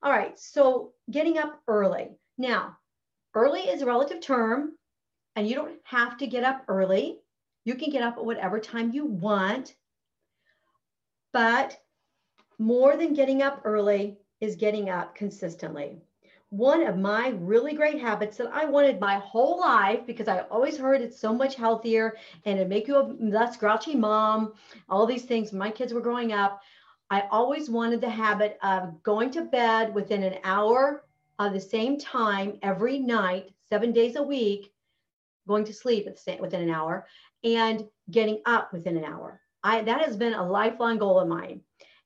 All 0.02 0.12
right, 0.12 0.38
so 0.40 0.94
getting 1.12 1.38
up 1.38 1.62
early. 1.68 2.10
Now, 2.38 2.78
early 3.34 3.62
is 3.62 3.82
a 3.82 3.86
relative 3.86 4.22
term, 4.22 4.78
and 5.36 5.48
you 5.48 5.56
don't 5.56 5.80
have 5.84 6.18
to 6.18 6.28
get 6.28 6.44
up 6.44 6.64
early. 6.68 7.20
You 7.66 7.76
can 7.76 7.90
get 7.90 8.04
up 8.04 8.18
at 8.18 8.26
whatever 8.26 8.60
time 8.60 8.92
you 8.92 9.06
want, 9.06 9.76
but 11.34 11.78
more 12.58 12.98
than 12.98 13.14
getting 13.14 13.42
up 13.42 13.62
early 13.66 14.18
is 14.40 14.56
getting 14.56 14.90
up 14.90 15.16
consistently. 15.16 16.02
One 16.50 16.86
of 16.88 16.98
my 16.98 17.30
really 17.30 17.74
great 17.74 18.00
habits 18.00 18.38
that 18.38 18.48
I 18.54 18.66
wanted 18.66 19.02
my 19.02 19.16
whole 19.16 19.60
life 19.60 20.06
because 20.06 20.30
I 20.30 20.40
always 20.50 20.78
heard 20.78 21.02
it's 21.02 21.20
so 21.20 21.34
much 21.34 21.56
healthier 21.56 22.16
and 22.46 22.58
it 22.58 22.70
make 22.70 22.88
you 22.88 22.98
a 22.98 23.12
less 23.20 23.58
grouchy 23.58 23.96
mom, 23.96 24.54
all 24.88 25.06
these 25.06 25.26
things. 25.26 25.52
My 25.52 25.70
kids 25.70 25.94
were 25.94 26.02
growing 26.02 26.32
up, 26.32 26.62
I 27.10 27.24
always 27.32 27.70
wanted 27.70 28.02
the 28.02 28.10
habit 28.10 28.58
of 28.62 29.02
going 29.04 29.32
to 29.32 29.44
bed 29.44 29.94
within 29.94 30.24
an 30.24 30.40
hour 30.44 31.06
of 31.40 31.54
the 31.54 31.60
same 31.60 31.98
time 31.98 32.60
every 32.62 33.00
night, 33.00 33.52
seven 33.70 33.94
days 33.94 34.16
a 34.18 34.24
week, 34.24 34.74
going 35.48 35.64
to 35.66 35.74
sleep 35.74 36.08
same, 36.18 36.42
within 36.42 36.62
an 36.62 36.70
hour, 36.70 37.08
and 37.44 37.88
getting 38.12 38.42
up 38.46 38.74
within 38.74 38.98
an 38.98 39.06
hour. 39.06 39.42
I, 39.64 39.82
that 39.82 40.02
has 40.02 40.18
been 40.18 40.34
a 40.34 40.50
lifelong 40.50 40.98
goal 40.98 41.20
of 41.20 41.28
mine. 41.28 41.62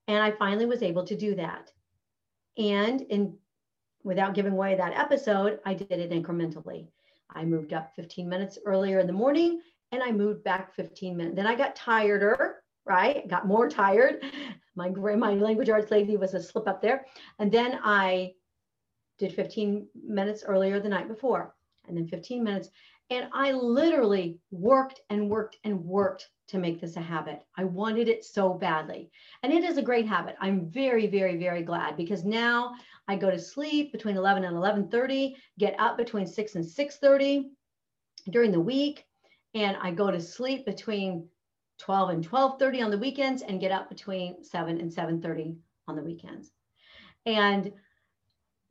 And 0.07 0.21
I 0.21 0.31
finally 0.31 0.65
was 0.65 0.83
able 0.83 1.05
to 1.05 1.15
do 1.15 1.35
that. 1.35 1.71
And 2.57 3.01
in 3.01 3.37
without 4.03 4.33
giving 4.33 4.53
away 4.53 4.75
that 4.75 4.93
episode, 4.93 5.59
I 5.65 5.73
did 5.73 5.91
it 5.91 6.11
incrementally. 6.11 6.87
I 7.33 7.45
moved 7.45 7.73
up 7.73 7.95
15 7.95 8.27
minutes 8.27 8.57
earlier 8.65 8.99
in 8.99 9.07
the 9.07 9.13
morning 9.13 9.61
and 9.91 10.01
I 10.03 10.11
moved 10.11 10.43
back 10.43 10.73
15 10.75 11.15
minutes. 11.15 11.35
Then 11.35 11.47
I 11.47 11.55
got 11.55 11.75
tireder, 11.75 12.63
right? 12.85 13.27
Got 13.27 13.47
more 13.47 13.69
tired. 13.69 14.23
My 14.73 14.87
my 14.87 15.33
language 15.33 15.69
arts 15.69 15.91
lady 15.91 16.15
was 16.15 16.33
a 16.33 16.41
slip 16.41 16.65
up 16.65 16.81
there. 16.81 17.05
And 17.39 17.51
then 17.51 17.77
I 17.83 18.31
did 19.19 19.33
15 19.33 19.85
minutes 20.01 20.45
earlier 20.47 20.79
the 20.79 20.87
night 20.87 21.09
before 21.09 21.53
and 21.89 21.97
then 21.97 22.07
15 22.07 22.41
minutes. 22.41 22.69
And 23.11 23.27
I 23.33 23.51
literally 23.51 24.39
worked 24.51 25.01
and 25.09 25.29
worked 25.29 25.57
and 25.65 25.83
worked 25.83 26.29
to 26.47 26.57
make 26.57 26.79
this 26.79 26.95
a 26.95 27.01
habit. 27.01 27.43
I 27.57 27.65
wanted 27.65 28.07
it 28.07 28.23
so 28.23 28.53
badly. 28.53 29.11
And 29.43 29.51
it 29.51 29.65
is 29.65 29.77
a 29.77 29.81
great 29.81 30.07
habit. 30.07 30.35
I'm 30.39 30.71
very, 30.71 31.07
very, 31.07 31.37
very 31.37 31.61
glad 31.61 31.97
because 31.97 32.23
now 32.23 32.73
I 33.09 33.17
go 33.17 33.29
to 33.29 33.37
sleep 33.37 33.91
between 33.91 34.15
11 34.15 34.45
and 34.45 34.55
11:30, 34.55 35.35
get 35.59 35.75
up 35.77 35.97
between 35.97 36.25
6 36.25 36.55
and 36.55 36.65
6:30 36.65 37.51
during 38.29 38.51
the 38.53 38.59
week, 38.61 39.05
and 39.55 39.75
I 39.81 39.91
go 39.91 40.09
to 40.09 40.21
sleep 40.21 40.65
between 40.65 41.27
12 41.79 42.09
and 42.11 42.23
12:30 42.23 42.81
on 42.81 42.91
the 42.91 42.97
weekends 42.97 43.41
and 43.41 43.59
get 43.59 43.73
up 43.73 43.89
between 43.89 44.41
7 44.41 44.79
and 44.79 44.89
7:30 44.89 45.57
on 45.87 45.97
the 45.97 46.03
weekends. 46.03 46.51
And 47.25 47.73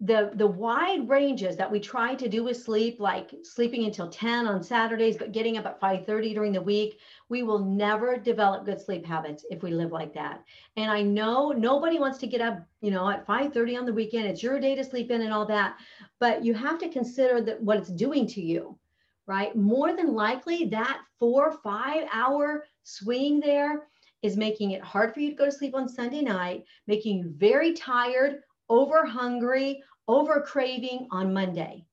the 0.02 0.30
the 0.36 0.46
wide 0.46 1.06
ranges 1.08 1.56
that 1.56 1.70
we 1.70 1.78
try 1.78 2.14
to 2.14 2.26
do 2.26 2.42
with 2.42 2.56
sleep 2.56 2.98
like 3.00 3.34
sleeping 3.42 3.84
until 3.84 4.08
10 4.08 4.46
on 4.46 4.62
saturdays 4.62 5.18
but 5.18 5.32
getting 5.32 5.58
up 5.58 5.66
at 5.66 5.80
5.30 5.80 6.32
during 6.32 6.52
the 6.52 6.60
week 6.60 6.98
we 7.28 7.42
will 7.42 7.58
never 7.58 8.16
develop 8.16 8.64
good 8.64 8.80
sleep 8.80 9.04
habits 9.04 9.44
if 9.50 9.62
we 9.62 9.70
live 9.70 9.92
like 9.92 10.14
that. 10.14 10.42
And 10.76 10.90
i 10.90 11.02
know 11.02 11.50
nobody 11.50 11.98
wants 11.98 12.16
to 12.18 12.26
get 12.26 12.40
up 12.40 12.66
you 12.80 12.90
know 12.90 13.10
at 13.10 13.26
5.30 13.26 13.78
on 13.78 13.84
the 13.84 13.92
weekend. 13.92 14.26
It's 14.26 14.42
your 14.42 14.58
day 14.58 14.74
to 14.74 14.84
sleep 14.84 15.10
in 15.10 15.20
and 15.20 15.34
all 15.34 15.46
that. 15.46 15.76
But 16.18 16.44
you 16.44 16.54
have 16.54 16.78
to 16.78 16.88
consider 16.88 17.42
that 17.42 17.62
what 17.62 17.76
it's 17.76 17.90
doing 17.90 18.26
to 18.28 18.40
you 18.40 18.78
right? 19.26 19.54
More 19.54 19.94
than 19.94 20.14
likely 20.14 20.64
that 20.66 21.02
four 21.20 21.52
five 21.62 22.08
hour 22.12 22.64
swing 22.82 23.38
there 23.38 23.86
is 24.22 24.36
making 24.36 24.72
it 24.72 24.82
hard 24.82 25.14
for 25.14 25.20
you 25.20 25.30
to 25.30 25.36
go 25.36 25.44
to 25.44 25.52
sleep 25.52 25.74
on 25.74 25.88
sunday 25.88 26.20
night 26.20 26.64
making 26.86 27.18
you 27.18 27.32
very 27.36 27.72
tired 27.72 28.42
over 28.70 29.04
hungry, 29.04 29.82
over 30.10 30.40
craving 30.40 31.06
on 31.12 31.32
Monday. 31.32 31.86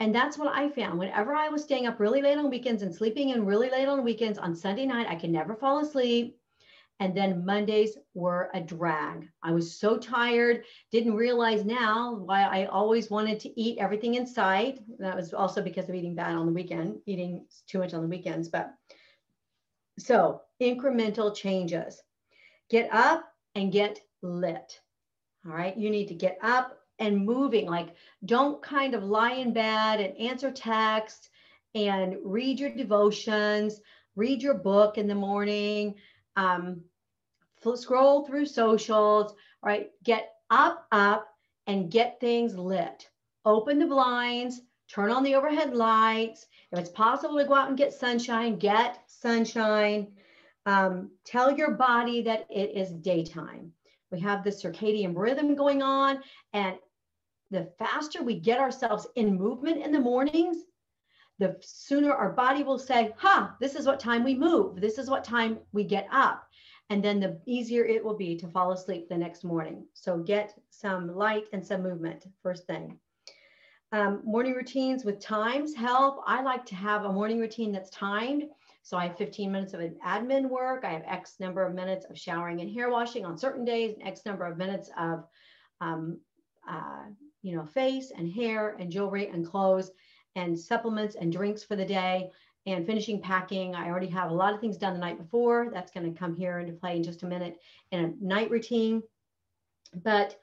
And 0.00 0.14
that's 0.14 0.36
what 0.36 0.54
I 0.54 0.68
found. 0.68 0.98
Whenever 0.98 1.34
I 1.34 1.48
was 1.48 1.62
staying 1.62 1.86
up 1.86 1.98
really 1.98 2.20
late 2.20 2.36
on 2.36 2.50
weekends 2.50 2.82
and 2.82 2.94
sleeping 2.94 3.30
in 3.30 3.46
really 3.46 3.70
late 3.70 3.88
on 3.88 4.04
weekends 4.04 4.38
on 4.38 4.54
Sunday 4.54 4.84
night, 4.84 5.06
I 5.08 5.14
could 5.14 5.30
never 5.30 5.54
fall 5.54 5.80
asleep. 5.80 6.38
And 6.98 7.16
then 7.16 7.46
Mondays 7.46 7.96
were 8.12 8.50
a 8.52 8.60
drag. 8.60 9.26
I 9.42 9.52
was 9.52 9.78
so 9.78 9.96
tired, 9.96 10.64
didn't 10.92 11.14
realize 11.14 11.64
now 11.64 12.14
why 12.14 12.42
I 12.42 12.66
always 12.66 13.10
wanted 13.10 13.40
to 13.40 13.60
eat 13.60 13.78
everything 13.78 14.16
in 14.16 14.26
sight. 14.26 14.80
That 14.98 15.16
was 15.16 15.32
also 15.32 15.62
because 15.62 15.88
of 15.88 15.94
eating 15.94 16.14
bad 16.14 16.34
on 16.34 16.44
the 16.44 16.52
weekend, 16.52 16.98
eating 17.06 17.46
too 17.66 17.78
much 17.78 17.94
on 17.94 18.02
the 18.02 18.08
weekends. 18.08 18.48
But 18.48 18.74
so 19.98 20.42
incremental 20.60 21.34
changes. 21.34 22.02
Get 22.68 22.92
up 22.92 23.24
and 23.54 23.72
get 23.72 24.00
lit. 24.20 24.78
All 25.46 25.52
right. 25.52 25.76
You 25.76 25.88
need 25.88 26.08
to 26.08 26.14
get 26.14 26.38
up 26.42 26.79
and 27.00 27.24
moving. 27.24 27.66
Like, 27.66 27.94
don't 28.26 28.62
kind 28.62 28.94
of 28.94 29.02
lie 29.02 29.32
in 29.32 29.52
bed 29.52 30.00
and 30.00 30.16
answer 30.18 30.50
text 30.50 31.30
and 31.74 32.16
read 32.22 32.60
your 32.60 32.70
devotions, 32.70 33.80
read 34.16 34.42
your 34.42 34.54
book 34.54 34.98
in 34.98 35.08
the 35.08 35.14
morning, 35.14 35.94
um, 36.36 36.82
scroll 37.74 38.24
through 38.26 38.46
socials. 38.46 39.34
right? 39.62 39.90
Get 40.04 40.32
up, 40.50 40.86
up, 40.92 41.28
and 41.66 41.90
get 41.90 42.20
things 42.20 42.56
lit. 42.56 43.08
Open 43.44 43.78
the 43.78 43.86
blinds, 43.86 44.62
turn 44.88 45.10
on 45.10 45.22
the 45.22 45.34
overhead 45.34 45.74
lights. 45.74 46.46
If 46.72 46.78
it's 46.78 46.90
possible 46.90 47.38
to 47.38 47.44
go 47.44 47.54
out 47.54 47.68
and 47.68 47.78
get 47.78 47.92
sunshine, 47.92 48.58
get 48.58 49.00
sunshine. 49.06 50.08
Um, 50.66 51.10
tell 51.24 51.56
your 51.56 51.72
body 51.72 52.22
that 52.22 52.46
it 52.50 52.76
is 52.76 52.90
daytime. 52.92 53.72
We 54.10 54.20
have 54.20 54.44
the 54.44 54.50
circadian 54.50 55.16
rhythm 55.16 55.54
going 55.54 55.82
on. 55.82 56.20
And 56.52 56.76
the 57.50 57.70
faster 57.78 58.22
we 58.22 58.38
get 58.38 58.58
ourselves 58.58 59.06
in 59.16 59.36
movement 59.36 59.84
in 59.84 59.92
the 59.92 60.00
mornings, 60.00 60.58
the 61.38 61.56
sooner 61.62 62.12
our 62.12 62.32
body 62.32 62.62
will 62.62 62.78
say, 62.78 63.12
huh, 63.16 63.48
this 63.60 63.74
is 63.74 63.86
what 63.86 63.98
time 63.98 64.22
we 64.22 64.34
move. 64.34 64.80
This 64.80 64.98
is 64.98 65.08
what 65.08 65.24
time 65.24 65.58
we 65.72 65.84
get 65.84 66.06
up. 66.12 66.46
And 66.90 67.02
then 67.02 67.20
the 67.20 67.40
easier 67.46 67.84
it 67.84 68.04
will 68.04 68.16
be 68.16 68.36
to 68.36 68.48
fall 68.48 68.72
asleep 68.72 69.08
the 69.08 69.16
next 69.16 69.44
morning. 69.44 69.86
So 69.94 70.18
get 70.18 70.58
some 70.70 71.16
light 71.16 71.44
and 71.52 71.64
some 71.64 71.82
movement 71.82 72.26
first 72.42 72.66
thing. 72.66 72.98
Um, 73.92 74.20
morning 74.24 74.54
routines 74.54 75.04
with 75.04 75.20
times 75.20 75.74
help. 75.74 76.22
I 76.26 76.42
like 76.42 76.64
to 76.66 76.74
have 76.74 77.04
a 77.04 77.12
morning 77.12 77.40
routine 77.40 77.72
that's 77.72 77.90
timed. 77.90 78.44
So 78.82 78.96
I 78.96 79.06
have 79.06 79.18
15 79.18 79.50
minutes 79.50 79.72
of 79.72 79.80
admin 79.80 80.48
work. 80.48 80.84
I 80.84 80.90
have 80.90 81.02
X 81.06 81.36
number 81.40 81.64
of 81.64 81.74
minutes 81.74 82.06
of 82.08 82.18
showering 82.18 82.60
and 82.60 82.70
hair 82.70 82.90
washing 82.90 83.24
on 83.24 83.38
certain 83.38 83.64
days, 83.64 83.96
X 84.04 84.22
number 84.26 84.44
of 84.44 84.58
minutes 84.58 84.90
of, 84.98 85.24
um, 85.80 86.20
uh, 86.68 87.04
you 87.42 87.56
know, 87.56 87.64
face 87.64 88.12
and 88.16 88.30
hair 88.30 88.76
and 88.78 88.90
jewelry 88.90 89.28
and 89.28 89.46
clothes 89.46 89.90
and 90.36 90.58
supplements 90.58 91.16
and 91.16 91.32
drinks 91.32 91.62
for 91.62 91.76
the 91.76 91.84
day 91.84 92.30
and 92.66 92.86
finishing 92.86 93.20
packing. 93.20 93.74
I 93.74 93.88
already 93.88 94.08
have 94.08 94.30
a 94.30 94.34
lot 94.34 94.54
of 94.54 94.60
things 94.60 94.76
done 94.76 94.92
the 94.92 95.00
night 95.00 95.18
before. 95.18 95.70
That's 95.72 95.90
going 95.90 96.12
to 96.12 96.18
come 96.18 96.34
here 96.34 96.58
into 96.60 96.72
play 96.72 96.96
in 96.96 97.02
just 97.02 97.22
a 97.22 97.26
minute 97.26 97.58
in 97.90 98.04
a 98.04 98.24
night 98.24 98.50
routine. 98.50 99.02
But 99.94 100.38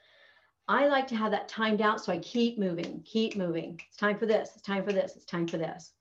I 0.66 0.86
like 0.88 1.06
to 1.08 1.16
have 1.16 1.30
that 1.30 1.48
timed 1.48 1.80
out 1.80 2.04
so 2.04 2.12
I 2.12 2.18
keep 2.18 2.58
moving, 2.58 3.02
keep 3.04 3.36
moving. 3.36 3.80
It's 3.86 3.96
time 3.96 4.18
for 4.18 4.26
this, 4.26 4.50
it's 4.54 4.62
time 4.62 4.84
for 4.84 4.92
this, 4.92 5.16
it's 5.16 5.24
time 5.24 5.46
for 5.46 5.56
this. 5.56 5.92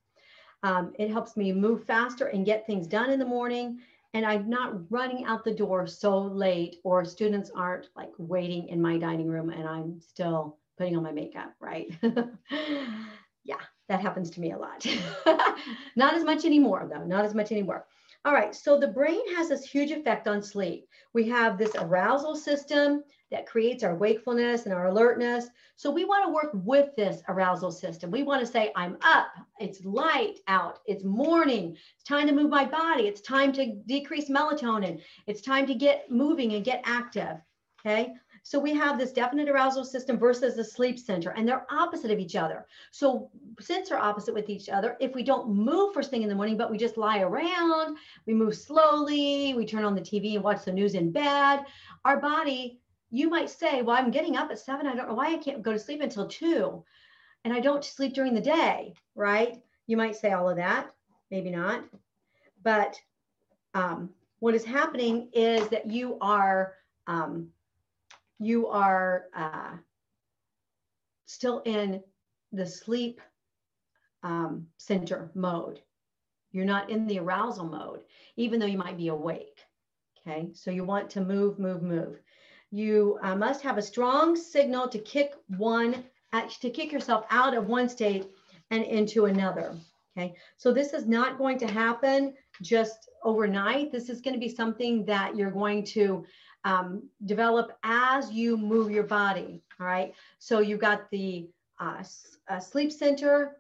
Um, 0.64 0.92
it 1.00 1.10
helps 1.10 1.38
me 1.38 1.54
move 1.54 1.86
faster 1.86 2.28
and 2.28 2.46
get 2.46 2.66
things 2.66 2.88
done 2.88 3.12
in 3.12 3.20
the 3.20 3.26
morning. 3.26 3.80
And 4.14 4.26
I'm 4.26 4.50
not 4.50 4.92
running 4.92 5.26
out 5.26 5.44
the 5.44 5.54
door 5.54 5.86
so 5.86 6.18
late, 6.18 6.78
or 6.84 7.06
students 7.06 7.52
aren't 7.56 7.90
like 7.96 8.12
waiting 8.18 8.68
in 8.68 8.82
my 8.82 8.98
dining 8.98 9.28
room 9.28 9.52
and 9.52 9.68
I'm 9.68 10.02
still 10.02 10.58
putting 10.78 10.96
on 10.96 11.04
my 11.04 11.12
makeup, 11.12 11.54
right? 11.60 11.88
yeah, 13.44 13.56
that 13.90 14.02
happens 14.02 14.30
to 14.32 14.42
me 14.42 14.52
a 14.52 14.58
lot. 14.58 14.86
not 15.96 16.14
as 16.14 16.24
much 16.24 16.46
anymore, 16.46 16.90
though, 16.92 17.04
not 17.04 17.26
as 17.26 17.34
much 17.34 17.52
anymore. 17.52 17.86
All 18.26 18.34
right, 18.34 18.54
so 18.54 18.78
the 18.78 18.88
brain 18.88 19.22
has 19.36 19.50
this 19.50 19.64
huge 19.64 19.92
effect 19.92 20.28
on 20.28 20.42
sleep. 20.42 20.88
We 21.14 21.30
have 21.30 21.58
this 21.58 21.72
arousal 21.78 22.36
system 22.36 23.04
that 23.32 23.48
creates 23.48 23.84
our 23.84 23.96
wakefulness 23.96 24.66
and 24.66 24.74
our 24.74 24.88
alertness. 24.88 25.48
So 25.76 25.92
we 25.92 26.06
want 26.06 26.26
to 26.26 26.34
work 26.34 26.52
with 26.54 26.96
this 26.96 27.22
arousal 27.30 27.72
system. 27.72 28.12
We 28.12 28.24
want 28.24 28.42
to 28.42 28.48
say, 28.48 28.72
I'm 28.76 28.98
up, 29.02 29.28
it's 29.60 29.84
light 29.86 30.40
out, 30.48 30.80
it's 30.86 31.04
morning, 31.04 31.78
it's 31.96 32.04
time 32.04 32.28
to 32.28 32.34
move 32.34 32.50
my 32.50 32.66
body, 32.66 33.08
it's 33.08 33.22
time 33.22 33.52
to 33.54 33.76
decrease 33.86 34.30
melatonin, 34.30 35.02
it's 35.26 35.42
time 35.42 35.66
to 35.68 35.76
get 35.76 36.10
moving 36.12 36.54
and 36.54 36.66
get 36.66 36.82
active. 36.86 37.38
Okay. 37.86 38.14
So 38.48 38.58
we 38.58 38.74
have 38.76 38.98
this 38.98 39.12
definite 39.12 39.50
arousal 39.50 39.84
system 39.84 40.18
versus 40.18 40.56
the 40.56 40.64
sleep 40.64 40.98
center, 40.98 41.32
and 41.32 41.46
they're 41.46 41.68
opposite 41.70 42.12
of 42.12 42.20
each 42.20 42.38
other. 42.38 42.66
So 42.92 43.30
since 43.60 43.90
they're 43.90 44.00
opposite 44.00 44.34
with 44.34 44.48
each 44.50 44.70
other, 44.70 44.96
if 45.02 45.14
we 45.14 45.22
don't 45.22 45.50
move 45.50 45.94
first 45.94 46.10
thing 46.10 46.22
in 46.22 46.30
the 46.30 46.36
morning, 46.36 46.56
but 46.56 46.72
we 46.72 46.78
just 46.78 46.96
lie 46.96 47.20
around, 47.20 47.98
we 48.26 48.34
move 48.34 48.56
slowly, 48.56 49.54
we 49.54 49.66
turn 49.66 49.84
on 49.84 49.96
the 49.96 50.02
TV 50.02 50.36
and 50.36 50.44
watch 50.46 50.64
the 50.64 50.72
news 50.72 50.96
in 50.96 51.12
bed, 51.12 51.66
our 52.06 52.22
body, 52.22 52.80
you 53.12 53.30
might 53.30 53.50
say, 53.50 53.82
well, 53.82 53.98
I'm 53.98 54.12
getting 54.12 54.38
up 54.38 54.50
at 54.50 54.60
seven. 54.60 54.88
I 54.88 54.96
don't 54.96 55.10
know 55.10 55.16
why 55.16 55.34
I 55.34 55.38
can't 55.40 55.62
go 55.62 55.74
to 55.74 55.80
sleep 55.80 56.00
until 56.00 56.26
two. 56.26 56.82
And 57.44 57.54
I 57.54 57.60
don't 57.60 57.84
sleep 57.84 58.14
during 58.14 58.34
the 58.34 58.40
day, 58.40 58.94
right? 59.14 59.62
You 59.88 59.98
might 59.98 60.16
say 60.16 60.32
all 60.32 60.50
of 60.50 60.56
that, 60.56 60.88
maybe 61.32 61.50
not. 61.50 61.84
But 62.64 62.98
um, 63.74 64.12
what 64.40 64.56
is 64.56 64.64
happening 64.64 65.32
is 65.34 65.68
that 65.68 65.92
you 65.92 66.18
are 66.22 66.76
um, 67.08 67.50
you 68.40 68.68
are 68.68 69.26
uh, 69.36 69.72
still 71.26 71.62
in 71.66 72.02
the 72.52 72.66
sleep 72.66 73.22
um, 74.24 74.68
center 74.78 75.32
mode. 75.36 75.82
You're 76.52 76.66
not 76.66 76.90
in 76.90 77.08
the 77.08 77.20
arousal 77.20 77.66
mode, 77.66 78.02
even 78.36 78.60
though 78.60 78.66
you 78.66 78.78
might 78.78 78.98
be 78.98 79.10
awake. 79.10 79.60
Okay, 80.28 80.50
so 80.54 80.72
you 80.72 80.84
want 80.84 81.10
to 81.12 81.22
move, 81.22 81.60
move, 81.60 81.82
move. 81.82 82.20
You 82.72 83.20
uh, 83.22 83.36
must 83.36 83.62
have 83.62 83.78
a 83.78 83.82
strong 83.82 84.36
signal 84.36 84.88
to 84.90 85.00
kick 85.00 85.34
one, 85.58 86.04
to 86.34 86.70
kick 86.70 86.92
yourself 86.92 87.26
out 87.30 87.56
of 87.56 87.68
one 87.68 87.88
state 87.88 88.28
and 88.72 88.84
into 88.84 89.26
another. 89.26 89.76
Okay, 90.18 90.36
so 90.58 90.74
this 90.74 90.94
is 90.94 91.06
not 91.06 91.38
going 91.38 91.60
to 91.60 91.68
happen 91.68 92.34
just 92.62 93.10
overnight. 93.24 93.92
This 93.92 94.10
is 94.10 94.20
going 94.20 94.34
to 94.34 94.40
be 94.40 94.50
something 94.50 95.06
that 95.06 95.36
you're 95.36 95.52
going 95.52 95.86
to 95.86 96.26
um, 96.64 97.04
develop 97.26 97.72
as 97.84 98.32
you 98.32 98.58
move 98.58 98.92
your 98.92 99.04
body. 99.04 99.64
All 99.80 99.88
right. 99.88 100.14
So 100.40 100.60
you've 100.60 100.80
got 100.80 101.10
the 101.12 101.50
uh, 101.80 102.04
uh, 102.50 102.60
sleep 102.60 102.92
center, 102.92 103.58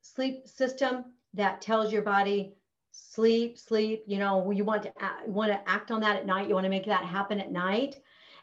sleep 0.00 0.46
system 0.46 1.04
that 1.34 1.60
tells 1.60 1.92
your 1.92 2.02
body 2.02 2.54
sleep, 2.92 3.58
sleep. 3.58 4.04
You 4.06 4.18
know, 4.18 4.50
you 4.50 4.64
want 4.64 4.82
to 4.84 4.92
act, 5.02 5.26
want 5.26 5.50
to 5.50 5.68
act 5.68 5.90
on 5.90 6.00
that 6.02 6.16
at 6.16 6.26
night. 6.26 6.48
You 6.48 6.54
want 6.54 6.64
to 6.64 6.70
make 6.70 6.86
that 6.86 7.04
happen 7.04 7.40
at 7.40 7.50
night, 7.50 7.96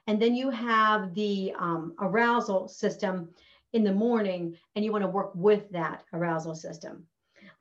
and 0.07 0.21
then 0.21 0.35
you 0.35 0.49
have 0.49 1.13
the 1.13 1.53
um, 1.57 1.93
arousal 1.99 2.67
system 2.67 3.29
in 3.73 3.83
the 3.83 3.93
morning, 3.93 4.57
and 4.75 4.83
you 4.83 4.91
want 4.91 5.03
to 5.03 5.09
work 5.09 5.31
with 5.35 5.69
that 5.71 6.03
arousal 6.13 6.55
system. 6.55 7.05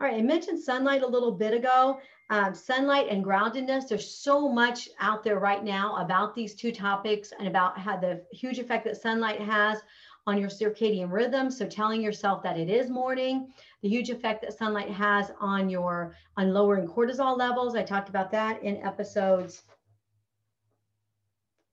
All 0.00 0.06
right, 0.06 0.16
I 0.16 0.22
mentioned 0.22 0.62
sunlight 0.62 1.02
a 1.02 1.06
little 1.06 1.32
bit 1.32 1.54
ago. 1.54 2.00
Um, 2.30 2.54
sunlight 2.54 3.08
and 3.08 3.24
groundedness, 3.24 3.88
there's 3.88 4.10
so 4.10 4.48
much 4.48 4.88
out 5.00 5.24
there 5.24 5.38
right 5.38 5.64
now 5.64 5.96
about 5.96 6.34
these 6.34 6.54
two 6.54 6.72
topics 6.72 7.32
and 7.38 7.48
about 7.48 7.78
how 7.78 7.96
the 7.96 8.22
huge 8.32 8.58
effect 8.58 8.84
that 8.84 9.00
sunlight 9.00 9.40
has 9.40 9.80
on 10.26 10.38
your 10.38 10.50
circadian 10.50 11.10
rhythm. 11.10 11.50
So 11.50 11.66
telling 11.66 12.02
yourself 12.02 12.42
that 12.42 12.58
it 12.58 12.68
is 12.68 12.90
morning, 12.90 13.50
the 13.80 13.88
huge 13.88 14.10
effect 14.10 14.42
that 14.42 14.58
sunlight 14.58 14.90
has 14.90 15.32
on 15.40 15.70
your 15.70 16.14
on 16.36 16.52
lowering 16.52 16.86
cortisol 16.86 17.38
levels. 17.38 17.74
I 17.74 17.82
talked 17.82 18.10
about 18.10 18.30
that 18.32 18.62
in 18.62 18.76
episodes 18.86 19.62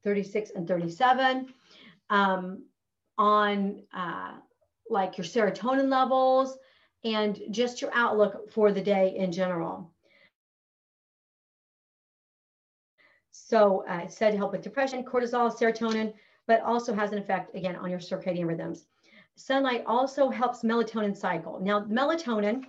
36 0.05 0.51
and 0.55 0.65
37. 0.65 1.53
Um, 2.09 2.63
on 3.17 3.81
uh, 3.93 4.33
like 4.89 5.17
your 5.17 5.25
serotonin 5.25 5.89
levels, 5.89 6.57
and 7.03 7.39
just 7.51 7.81
your 7.81 7.91
outlook 7.93 8.51
for 8.51 8.71
the 8.71 8.81
day 8.81 9.15
in 9.17 9.31
general. 9.31 9.91
So 13.47 13.85
uh, 13.87 13.99
it's 14.03 14.17
said 14.17 14.31
to 14.31 14.37
help 14.37 14.53
with 14.53 14.63
depression, 14.63 15.03
cortisol, 15.03 15.55
serotonin, 15.55 16.13
but 16.47 16.61
also 16.61 16.95
has 16.95 17.11
an 17.11 17.19
effect 17.19 17.53
again 17.53 17.75
on 17.75 17.91
your 17.91 17.99
circadian 17.99 18.47
rhythms. 18.47 18.87
Sunlight 19.35 19.83
also 19.85 20.29
helps 20.31 20.63
melatonin 20.63 21.15
cycle. 21.15 21.59
Now, 21.61 21.81
melatonin 21.81 22.63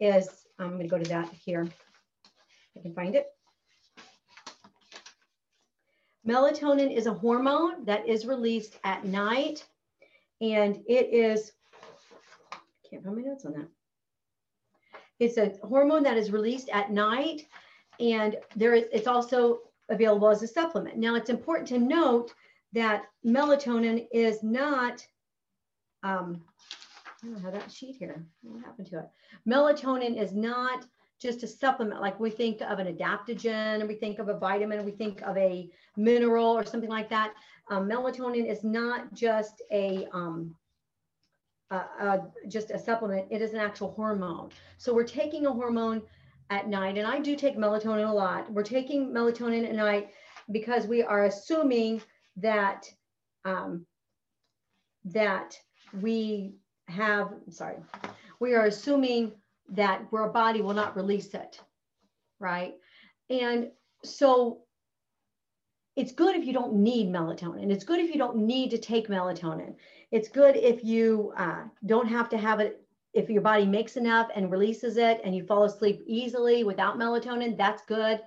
is, 0.00 0.28
I'm 0.58 0.76
to 0.76 0.88
go 0.88 0.98
to 0.98 1.08
that 1.10 1.28
here. 1.32 1.68
I 2.76 2.80
can 2.80 2.92
find 2.94 3.14
it. 3.14 3.26
Melatonin 6.26 6.92
is 6.92 7.06
a 7.06 7.14
hormone 7.14 7.84
that 7.84 8.08
is 8.08 8.26
released 8.26 8.76
at 8.82 9.04
night, 9.04 9.64
and 10.40 10.82
it 10.88 11.14
is 11.14 11.52
can't 12.90 13.04
find 13.04 13.16
my 13.16 13.22
notes 13.22 13.44
on 13.44 13.52
that. 13.52 13.68
It's 15.20 15.36
a 15.36 15.52
hormone 15.64 16.02
that 16.02 16.16
is 16.16 16.32
released 16.32 16.70
at 16.70 16.90
night, 16.90 17.46
and 18.00 18.36
there 18.56 18.74
is, 18.74 18.86
it's 18.92 19.06
also 19.06 19.60
available 19.88 20.28
as 20.28 20.42
a 20.42 20.46
supplement. 20.46 20.96
Now, 20.96 21.14
it's 21.14 21.30
important 21.30 21.68
to 21.68 21.78
note 21.78 22.32
that 22.72 23.04
melatonin 23.24 24.06
is 24.12 24.42
not, 24.42 25.06
um, 26.02 26.42
I 27.22 27.26
don't 27.26 27.40
have 27.40 27.54
that 27.54 27.72
sheet 27.72 27.96
here. 27.96 28.24
What 28.42 28.64
happened 28.64 28.88
to 28.88 28.98
it? 29.00 29.08
Melatonin 29.48 30.20
is 30.20 30.32
not 30.32 30.84
just 31.20 31.42
a 31.42 31.48
supplement 31.48 32.00
like 32.00 32.20
we 32.20 32.30
think 32.30 32.60
of 32.60 32.78
an 32.78 32.94
adaptogen, 32.94 33.80
and 33.80 33.88
we 33.88 33.94
think 33.94 34.18
of 34.18 34.28
a 34.28 34.38
vitamin, 34.38 34.84
we 34.84 34.92
think 34.92 35.20
of 35.22 35.36
a 35.36 35.68
mineral 35.96 36.46
or 36.46 36.64
something 36.64 36.90
like 36.90 37.08
that. 37.08 37.34
Um, 37.70 37.88
melatonin 37.88 38.48
is 38.48 38.62
not 38.62 39.12
just 39.12 39.62
a 39.72 40.06
um, 40.12 40.54
uh, 41.70 42.18
just 42.48 42.70
a 42.70 42.78
supplement. 42.78 43.26
It 43.30 43.42
is 43.42 43.52
an 43.52 43.60
actual 43.60 43.92
hormone. 43.92 44.50
So 44.78 44.94
we're 44.94 45.04
taking 45.04 45.46
a 45.46 45.52
hormone 45.52 46.02
at 46.50 46.68
night, 46.68 46.96
and 46.96 47.06
I 47.06 47.20
do 47.20 47.36
take 47.36 47.56
melatonin 47.56 48.08
a 48.08 48.12
lot. 48.12 48.50
We're 48.52 48.62
taking 48.62 49.10
melatonin 49.10 49.68
at 49.68 49.74
night 49.74 50.10
because 50.50 50.86
we 50.86 51.02
are 51.02 51.24
assuming 51.24 52.02
that 52.36 52.86
um, 53.44 53.86
that 55.04 55.56
we 56.00 56.54
have. 56.88 57.32
sorry, 57.50 57.76
we 58.40 58.54
are 58.54 58.66
assuming 58.66 59.32
that 59.70 60.02
our 60.12 60.28
body 60.30 60.62
will 60.62 60.74
not 60.74 60.96
release 60.96 61.34
it, 61.34 61.60
right? 62.38 62.74
And 63.28 63.70
so 64.04 64.62
it's 65.96 66.12
good 66.12 66.36
if 66.36 66.44
you 66.44 66.52
don't 66.52 66.74
need 66.74 67.08
melatonin. 67.08 67.72
It's 67.72 67.84
good 67.84 67.98
if 67.98 68.10
you 68.10 68.18
don't 68.18 68.36
need 68.36 68.70
to 68.70 68.78
take 68.78 69.08
melatonin. 69.08 69.74
It's 70.10 70.28
good 70.28 70.56
if 70.56 70.84
you 70.84 71.32
uh, 71.36 71.64
don't 71.84 72.08
have 72.08 72.28
to 72.30 72.38
have 72.38 72.60
it, 72.60 72.80
if 73.18 73.28
your 73.28 73.42
body 73.42 73.66
makes 73.66 73.96
enough 73.96 74.28
and 74.34 74.50
releases 74.50 74.96
it 74.96 75.20
and 75.24 75.34
you 75.34 75.44
fall 75.44 75.64
asleep 75.64 76.02
easily 76.06 76.62
without 76.62 76.98
melatonin, 76.98 77.56
that's 77.56 77.82
good. 77.82 78.20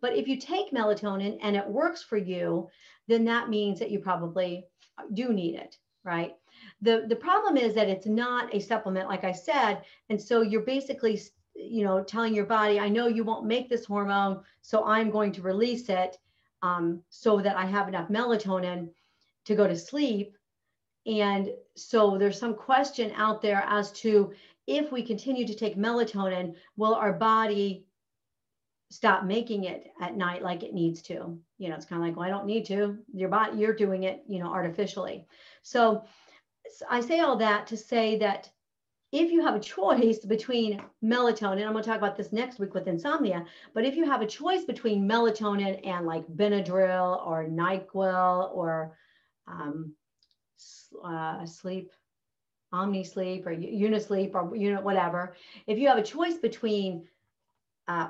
But 0.00 0.16
if 0.16 0.26
you 0.26 0.38
take 0.38 0.72
melatonin 0.72 1.38
and 1.42 1.54
it 1.54 1.68
works 1.68 2.02
for 2.02 2.16
you, 2.16 2.68
then 3.08 3.24
that 3.26 3.50
means 3.50 3.78
that 3.78 3.90
you 3.90 3.98
probably 3.98 4.64
do 5.12 5.34
need 5.34 5.54
it, 5.54 5.76
right? 6.02 6.32
The, 6.80 7.04
the 7.08 7.16
problem 7.16 7.58
is 7.58 7.74
that 7.74 7.90
it's 7.90 8.06
not 8.06 8.54
a 8.54 8.60
supplement, 8.60 9.08
like 9.08 9.24
I 9.24 9.32
said. 9.32 9.82
And 10.08 10.20
so 10.20 10.40
you're 10.40 10.62
basically, 10.62 11.20
you 11.54 11.84
know, 11.84 12.02
telling 12.02 12.34
your 12.34 12.46
body, 12.46 12.80
I 12.80 12.88
know 12.88 13.06
you 13.06 13.24
won't 13.24 13.44
make 13.44 13.68
this 13.68 13.84
hormone, 13.84 14.40
so 14.62 14.84
I'm 14.84 15.10
going 15.10 15.32
to 15.32 15.42
release 15.42 15.90
it 15.90 16.16
um, 16.62 17.02
so 17.10 17.40
that 17.42 17.56
I 17.56 17.66
have 17.66 17.86
enough 17.86 18.08
melatonin 18.08 18.88
to 19.44 19.54
go 19.54 19.68
to 19.68 19.76
sleep. 19.76 20.37
And 21.08 21.50
so 21.74 22.18
there's 22.18 22.38
some 22.38 22.54
question 22.54 23.12
out 23.16 23.40
there 23.40 23.64
as 23.66 23.90
to 23.92 24.32
if 24.66 24.92
we 24.92 25.02
continue 25.02 25.46
to 25.46 25.54
take 25.54 25.78
melatonin, 25.78 26.54
will 26.76 26.94
our 26.94 27.14
body 27.14 27.86
stop 28.90 29.24
making 29.24 29.64
it 29.64 29.90
at 30.02 30.16
night 30.16 30.42
like 30.42 30.62
it 30.62 30.74
needs 30.74 31.00
to? 31.02 31.38
You 31.56 31.70
know, 31.70 31.76
it's 31.76 31.86
kind 31.86 32.02
of 32.02 32.06
like, 32.06 32.16
well, 32.16 32.26
I 32.26 32.30
don't 32.30 32.46
need 32.46 32.66
to. 32.66 32.98
Your 33.14 33.30
body, 33.30 33.58
you're 33.58 33.74
doing 33.74 34.02
it, 34.02 34.22
you 34.28 34.38
know, 34.38 34.52
artificially. 34.52 35.26
So 35.62 36.04
I 36.90 37.00
say 37.00 37.20
all 37.20 37.36
that 37.36 37.66
to 37.68 37.76
say 37.78 38.18
that 38.18 38.50
if 39.10 39.30
you 39.30 39.42
have 39.42 39.54
a 39.54 39.60
choice 39.60 40.18
between 40.18 40.82
melatonin, 41.02 41.66
I'm 41.66 41.72
going 41.72 41.82
to 41.82 41.88
talk 41.88 41.96
about 41.96 42.18
this 42.18 42.32
next 42.32 42.58
week 42.58 42.74
with 42.74 42.86
insomnia, 42.86 43.46
but 43.72 43.86
if 43.86 43.96
you 43.96 44.04
have 44.04 44.20
a 44.20 44.26
choice 44.26 44.64
between 44.66 45.08
melatonin 45.08 45.80
and 45.86 46.04
like 46.04 46.26
Benadryl 46.26 47.26
or 47.26 47.46
NyQuil 47.46 48.54
or 48.54 48.94
um, 49.46 49.94
uh, 51.04 51.46
sleep, 51.46 51.90
OmniSleep 52.72 53.46
or 53.46 53.54
Unisleep 53.54 54.34
or 54.34 54.54
you 54.54 54.72
know 54.72 54.80
whatever, 54.80 55.34
if 55.66 55.78
you 55.78 55.88
have 55.88 55.98
a 55.98 56.02
choice 56.02 56.36
between 56.36 57.06
uh, 57.86 58.08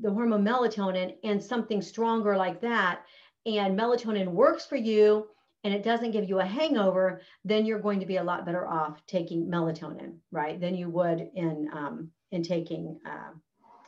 the 0.00 0.10
hormone 0.10 0.44
melatonin 0.44 1.16
and 1.24 1.42
something 1.42 1.82
stronger 1.82 2.36
like 2.36 2.60
that, 2.60 3.02
and 3.46 3.78
melatonin 3.78 4.28
works 4.28 4.66
for 4.66 4.76
you 4.76 5.26
and 5.64 5.74
it 5.74 5.82
doesn't 5.82 6.12
give 6.12 6.28
you 6.28 6.38
a 6.38 6.46
hangover, 6.46 7.20
then 7.44 7.66
you're 7.66 7.80
going 7.80 8.00
to 8.00 8.06
be 8.06 8.16
a 8.16 8.22
lot 8.22 8.46
better 8.46 8.66
off 8.66 9.04
taking 9.06 9.46
melatonin, 9.48 10.16
right? 10.30 10.60
Than 10.60 10.74
you 10.74 10.88
would 10.90 11.28
in 11.34 11.68
um, 11.72 12.10
in 12.30 12.42
taking 12.42 13.00
uh, 13.04 13.32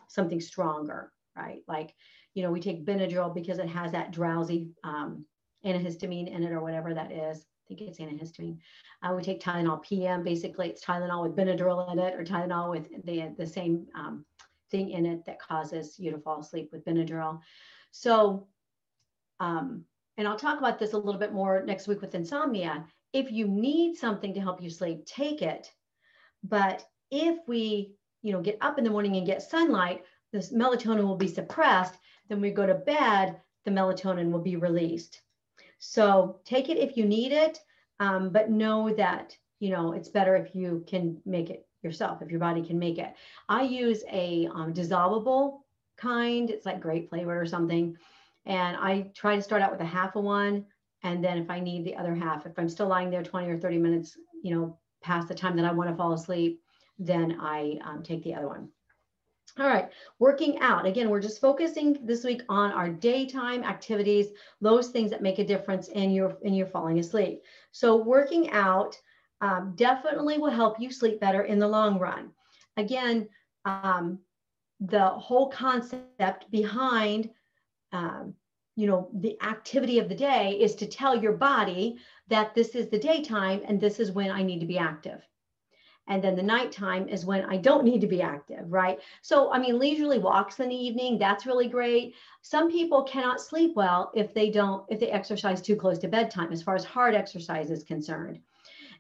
something 0.09 0.41
stronger, 0.41 1.13
right? 1.37 1.63
Like, 1.69 1.95
you 2.35 2.43
know, 2.43 2.51
we 2.51 2.61
take 2.61 2.85
Benadryl 2.85 3.35
because 3.35 3.59
it 3.59 3.69
has 3.69 3.93
that 3.93 4.13
drowsy 4.13 4.71
um, 4.83 5.25
antihistamine 5.65 6.35
in 6.35 6.43
it 6.43 6.53
or 6.53 6.61
whatever 6.61 6.95
that 6.95 7.13
is. 7.13 7.45
Think 7.71 7.83
it's 7.83 8.01
antihistamine. 8.01 8.59
Uh, 9.01 9.15
we 9.17 9.23
take 9.23 9.41
Tylenol 9.41 9.81
PM. 9.81 10.25
Basically, 10.25 10.69
it's 10.69 10.85
Tylenol 10.85 11.23
with 11.23 11.37
Benadryl 11.37 11.93
in 11.93 12.01
it, 12.01 12.15
or 12.15 12.25
Tylenol 12.25 12.71
with 12.71 12.89
the 13.05 13.33
the 13.39 13.47
same 13.47 13.87
um, 13.95 14.25
thing 14.73 14.91
in 14.91 15.07
it 15.07 15.25
that 15.27 15.39
causes 15.41 15.97
you 15.97 16.11
to 16.11 16.19
fall 16.19 16.41
asleep 16.41 16.71
with 16.73 16.85
Benadryl. 16.85 17.39
So, 17.93 18.49
um, 19.39 19.85
and 20.17 20.27
I'll 20.27 20.37
talk 20.37 20.59
about 20.59 20.81
this 20.81 20.95
a 20.95 20.99
little 20.99 21.21
bit 21.21 21.33
more 21.33 21.63
next 21.65 21.87
week 21.87 22.01
with 22.01 22.17
insomnia. 22.17 22.85
If 23.13 23.31
you 23.31 23.47
need 23.47 23.97
something 23.97 24.35
to 24.35 24.41
help 24.41 24.61
you 24.61 24.69
sleep, 24.69 25.07
take 25.07 25.41
it. 25.41 25.71
But 26.43 26.85
if 27.13 27.39
we, 27.47 27.93
you 28.23 28.33
know, 28.33 28.41
get 28.41 28.59
up 28.61 28.79
in 28.79 28.85
the 28.85 28.91
morning 28.91 29.15
and 29.15 29.27
get 29.27 29.43
sunlight, 29.43 30.03
this 30.33 30.53
melatonin 30.53 31.05
will 31.05 31.17
be 31.17 31.29
suppressed. 31.29 31.95
Then 32.29 32.41
we 32.41 32.51
go 32.51 32.67
to 32.67 32.75
bed, 32.75 33.41
the 33.65 33.71
melatonin 33.71 34.33
will 34.33 34.43
be 34.43 34.57
released. 34.57 35.23
So 35.81 36.41
take 36.45 36.69
it 36.69 36.77
if 36.77 36.97
you 36.97 37.07
need 37.07 37.33
it, 37.33 37.59
um, 37.99 38.31
but 38.31 38.51
know 38.51 38.95
that 38.95 39.37
you 39.59 39.71
know 39.71 39.93
it's 39.93 40.09
better 40.09 40.37
if 40.37 40.55
you 40.55 40.85
can 40.87 41.21
make 41.25 41.51
it 41.51 41.67
yourself, 41.83 42.23
if 42.23 42.31
your 42.31 42.39
body 42.39 42.63
can 42.63 42.79
make 42.79 42.99
it. 42.99 43.15
I 43.49 43.63
use 43.63 44.05
a 44.13 44.49
um, 44.55 44.73
dissolvable 44.73 45.61
kind. 45.97 46.51
It's 46.51 46.67
like 46.67 46.81
grape 46.81 47.09
flavored 47.09 47.39
or 47.39 47.47
something, 47.47 47.97
and 48.45 48.77
I 48.77 49.11
try 49.15 49.37
to 49.37 49.43
start 49.43 49.63
out 49.63 49.73
with 49.73 49.81
a 49.81 49.87
half 49.87 50.17
of 50.17 50.25
one, 50.25 50.67
and 51.03 51.25
then 51.25 51.39
if 51.39 51.51
I 51.51 51.61
need 51.61 51.85
the 51.85 51.97
other 51.97 52.15
half, 52.15 52.45
if 52.47 52.59
I'm 52.59 52.69
still 52.69 52.87
lying 52.87 53.11
there 53.11 53.23
20 53.23 53.49
or 53.49 53.59
30 53.59 53.79
minutes, 53.79 54.19
you 54.43 54.55
know, 54.55 54.79
past 55.03 55.29
the 55.29 55.35
time 55.35 55.57
that 55.57 55.65
I 55.65 55.73
want 55.73 55.89
to 55.89 55.97
fall 55.97 56.13
asleep, 56.13 56.61
then 56.99 57.39
I 57.41 57.79
um, 57.85 58.03
take 58.03 58.23
the 58.23 58.35
other 58.35 58.49
one. 58.49 58.69
All 59.59 59.67
right, 59.67 59.91
working 60.19 60.61
out. 60.61 60.87
Again, 60.87 61.11
we're 61.11 61.21
just 61.21 61.41
focusing 61.41 61.99
this 62.07 62.25
week 62.25 62.43
on 62.49 62.71
our 62.73 62.89
daytime 62.89 63.65
activities, 63.65 64.29
those 64.61 64.89
things 64.89 65.11
that 65.11 65.23
make 65.23 65.39
a 65.39 65.45
difference 65.45 65.89
in 65.89 66.11
your 66.11 66.37
in 66.43 66.55
your 66.55 66.67
falling 66.67 66.99
asleep. 66.99 67.43
So 67.73 67.97
working 67.97 68.51
out 68.51 68.97
um, 69.41 69.73
definitely 69.77 70.39
will 70.39 70.51
help 70.51 70.79
you 70.79 70.91
sleep 70.91 71.21
better 71.21 71.43
in 71.43 71.59
the 71.59 71.69
long 71.69 71.99
run. 71.99 72.31
Again, 72.77 73.29
um, 73.65 74.21
the 74.81 75.09
whole 75.09 75.51
concept 75.51 76.51
behind 76.51 77.31
um, 77.93 78.35
you 78.77 78.87
know 78.87 79.11
the 79.15 79.37
activity 79.43 79.99
of 79.99 80.09
the 80.09 80.15
day 80.15 80.53
is 80.61 80.75
to 80.77 80.87
tell 80.87 81.21
your 81.21 81.33
body 81.33 81.99
that 82.29 82.55
this 82.55 82.75
is 82.75 82.89
the 82.89 82.99
daytime 82.99 83.63
and 83.67 83.81
this 83.81 83.99
is 83.99 84.13
when 84.13 84.31
I 84.31 84.43
need 84.43 84.61
to 84.61 84.67
be 84.67 84.79
active. 84.79 85.27
And 86.11 86.23
then 86.23 86.35
the 86.35 86.43
nighttime 86.43 87.09
is 87.09 87.25
when 87.25 87.45
I 87.45 87.57
don't 87.57 87.85
need 87.85 88.01
to 88.01 88.09
be 88.09 88.21
active, 88.21 88.65
right? 88.67 88.99
So, 89.23 89.53
I 89.53 89.61
mean, 89.61 89.79
leisurely 89.79 90.19
walks 90.19 90.59
in 90.59 90.69
the 90.69 90.75
evening, 90.75 91.19
that's 91.19 91.47
really 91.47 91.69
great. 91.69 92.17
Some 92.43 92.69
people 92.69 93.05
cannot 93.05 93.41
sleep 93.41 93.77
well 93.77 94.11
if 94.13 94.35
they 94.35 94.51
don't, 94.51 94.85
if 94.89 94.99
they 94.99 95.13
exercise 95.13 95.63
too 95.63 95.77
close 95.77 96.01
to 96.01 96.09
bedtime, 96.09 96.51
as 96.51 96.65
far 96.65 96.75
as 96.75 96.85
hard 96.85 97.15
exercise 97.15 97.71
is 97.71 97.85
concerned. 97.85 98.41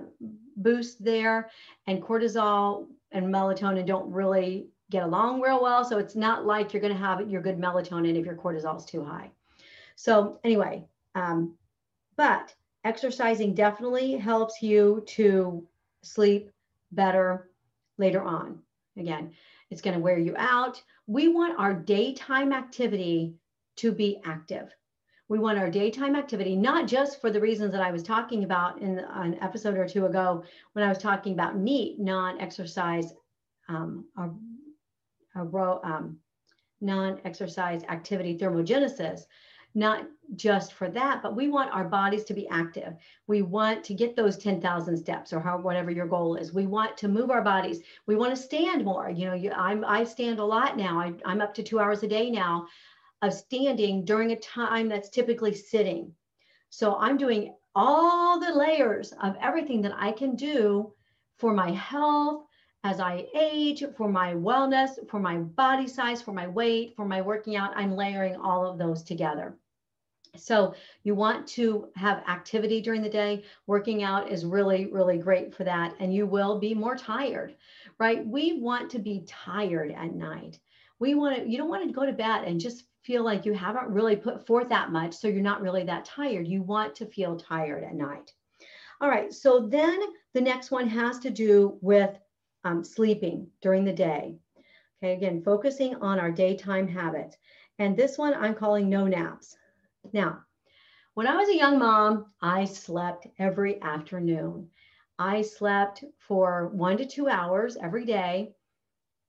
boost 0.58 1.04
there, 1.04 1.50
and 1.88 2.02
cortisol 2.02 2.88
and 3.12 3.26
melatonin 3.26 3.86
don't 3.86 4.12
really 4.12 4.68
get 4.92 5.04
along 5.04 5.42
real 5.42 5.62
well. 5.62 5.84
So 5.84 5.98
it's 5.98 6.16
not 6.16 6.46
like 6.46 6.74
you're 6.74 6.82
going 6.82 6.94
to 6.94 7.00
have 7.00 7.28
your 7.30 7.42
good 7.42 7.58
melatonin 7.58 8.20
if 8.20 8.26
your 8.26 8.36
cortisol 8.36 8.78
is 8.78 8.86
too 8.86 9.04
high. 9.04 9.32
So 9.96 10.40
anyway, 10.44 10.86
um, 11.16 11.56
but 12.18 12.54
exercising 12.84 13.56
definitely 13.56 14.18
helps 14.18 14.62
you 14.62 15.04
to 15.08 15.68
sleep 16.04 16.52
better 16.92 17.50
later 17.98 18.22
on. 18.22 18.60
Again, 18.98 19.32
it's 19.72 19.82
going 19.82 19.96
to 19.96 20.00
wear 20.00 20.20
you 20.20 20.36
out. 20.38 20.82
We 21.08 21.30
want 21.30 21.60
our 21.60 21.74
daytime 21.74 22.54
activity 22.54 23.34
to 23.78 23.92
be 23.92 24.20
active. 24.24 24.74
We 25.28 25.40
want 25.40 25.58
our 25.58 25.72
daytime 25.72 26.16
activity, 26.16 26.56
not 26.56 26.88
just 26.88 27.20
for 27.20 27.32
the 27.32 27.42
reasons 27.42 27.72
that 27.72 27.82
I 27.82 27.92
was 27.92 28.04
talking 28.04 28.44
about 28.44 28.82
in 28.82 29.00
an 29.00 29.38
episode 29.42 29.76
or 29.76 29.88
two 29.88 30.06
ago 30.06 30.44
when 30.74 30.86
I 30.86 30.90
was 30.90 31.00
talking 31.00 31.34
about 31.34 31.58
NEAT, 31.58 32.00
non-exercise, 32.00 33.14
um, 33.68 34.06
a, 34.18 34.30
a, 35.40 35.80
um, 35.84 36.20
non-exercise 36.80 37.84
activity 37.90 38.38
thermogenesis, 38.38 39.22
not 39.74 40.06
just 40.36 40.74
for 40.74 40.90
that, 40.90 41.24
but 41.24 41.36
we 41.36 41.48
want 41.48 41.74
our 41.74 41.86
bodies 41.86 42.24
to 42.26 42.34
be 42.36 42.48
active. 42.50 42.94
We 43.26 43.42
want 43.42 43.84
to 43.86 43.96
get 43.96 44.16
those 44.16 44.38
10,000 44.38 44.96
steps 44.96 45.34
or 45.34 45.40
how, 45.40 45.58
whatever 45.58 45.90
your 45.90 46.08
goal 46.08 46.36
is. 46.36 46.54
We 46.54 46.68
want 46.68 46.98
to 46.98 47.08
move 47.08 47.32
our 47.32 47.42
bodies. 47.42 47.82
We 48.06 48.16
want 48.16 48.36
to 48.36 48.42
stand 48.42 48.86
more. 48.86 49.10
You 49.10 49.26
know, 49.26 49.34
you, 49.34 49.52
I'm, 49.52 49.84
I 49.84 50.04
stand 50.04 50.40
a 50.40 50.46
lot 50.46 50.78
now. 50.78 51.00
I, 51.00 51.14
I'm 51.26 51.42
up 51.42 51.54
to 51.56 51.64
two 51.64 51.80
hours 51.80 52.04
a 52.04 52.08
day 52.08 52.30
now 52.30 52.68
of 53.22 53.34
standing 53.34 54.06
during 54.06 54.32
a 54.32 54.40
time 54.40 54.90
that's 54.90 55.10
typically 55.10 55.54
sitting. 55.54 56.14
So 56.70 56.96
I'm 56.96 57.18
doing 57.18 57.54
all 57.76 58.40
the 58.40 58.54
layers 58.54 59.14
of 59.22 59.36
everything 59.42 59.82
that 59.82 59.96
I 59.98 60.12
can 60.12 60.36
do 60.36 60.94
for 61.38 61.54
my 61.54 61.72
health 61.72 62.46
as 62.84 63.00
I 63.00 63.26
age, 63.36 63.84
for 63.98 64.08
my 64.08 64.34
wellness, 64.34 65.10
for 65.10 65.20
my 65.20 65.38
body 65.38 65.88
size, 65.88 66.22
for 66.22 66.34
my 66.34 66.48
weight, 66.48 66.96
for 66.96 67.06
my 67.06 67.22
working 67.22 67.56
out. 67.56 67.76
I'm 67.76 67.96
layering 67.96 68.36
all 68.36 68.66
of 68.66 68.78
those 68.78 69.04
together. 69.04 69.58
So 70.38 70.76
you 71.04 71.16
want 71.16 71.48
to 71.48 71.90
have 71.96 72.24
activity 72.28 72.82
during 72.82 73.02
the 73.02 73.10
day. 73.10 73.44
Working 73.68 74.04
out 74.04 74.30
is 74.30 74.46
really, 74.46 74.86
really 74.88 75.18
great 75.18 75.56
for 75.56 75.64
that. 75.64 75.96
And 76.00 76.14
you 76.14 76.28
will 76.28 76.60
be 76.60 76.74
more 76.74 76.96
tired, 76.96 77.56
right? 78.00 78.26
We 78.26 78.60
want 78.60 78.92
to 78.92 79.00
be 79.00 79.24
tired 79.26 79.92
at 79.92 80.14
night. 80.14 80.60
We 81.00 81.16
want 81.16 81.38
to, 81.38 81.50
you 81.50 81.58
don't 81.58 81.70
want 81.70 81.88
to 81.88 81.94
go 81.94 82.06
to 82.06 82.14
bed 82.14 82.44
and 82.46 82.60
just 82.60 82.86
feel 83.06 83.24
like 83.24 83.46
you 83.46 83.54
haven't 83.54 83.90
really 83.90 84.16
put 84.16 84.46
forth 84.46 84.70
that 84.70 84.92
much. 84.92 85.14
So 85.14 85.28
you're 85.28 85.42
not 85.42 85.62
really 85.62 85.84
that 85.84 86.06
tired. 86.06 86.48
You 86.48 86.64
want 86.64 86.96
to 86.96 87.06
feel 87.06 87.38
tired 87.38 87.84
at 87.84 87.94
night. 87.94 88.34
All 89.00 89.10
right. 89.10 89.32
So 89.32 89.68
then 89.68 90.00
the 90.34 90.42
next 90.42 90.72
one 90.72 90.88
has 90.88 91.20
to 91.20 91.30
do 91.30 91.78
with 91.82 92.18
um, 92.64 92.84
sleeping 92.84 93.48
during 93.62 93.86
the 93.86 93.94
day. 93.94 94.38
Okay. 95.04 95.14
Again, 95.14 95.44
focusing 95.44 95.96
on 95.96 96.20
our 96.20 96.32
daytime 96.32 96.88
habits. 96.88 97.38
And 97.78 97.96
this 97.96 98.18
one 98.18 98.34
I'm 98.34 98.56
calling 98.56 98.90
no 98.90 99.06
naps. 99.06 99.56
Now, 100.14 100.40
when 101.14 101.28
I 101.28 101.36
was 101.36 101.50
a 101.50 101.56
young 101.56 101.78
mom, 101.78 102.26
I 102.42 102.66
slept 102.66 103.28
every 103.38 103.82
afternoon. 103.82 104.70
I 105.20 105.42
slept 105.42 106.04
for 106.18 106.70
one 106.70 106.98
to 106.98 107.06
two 107.06 107.28
hours 107.28 107.78
every 107.78 108.06
day. 108.06 108.54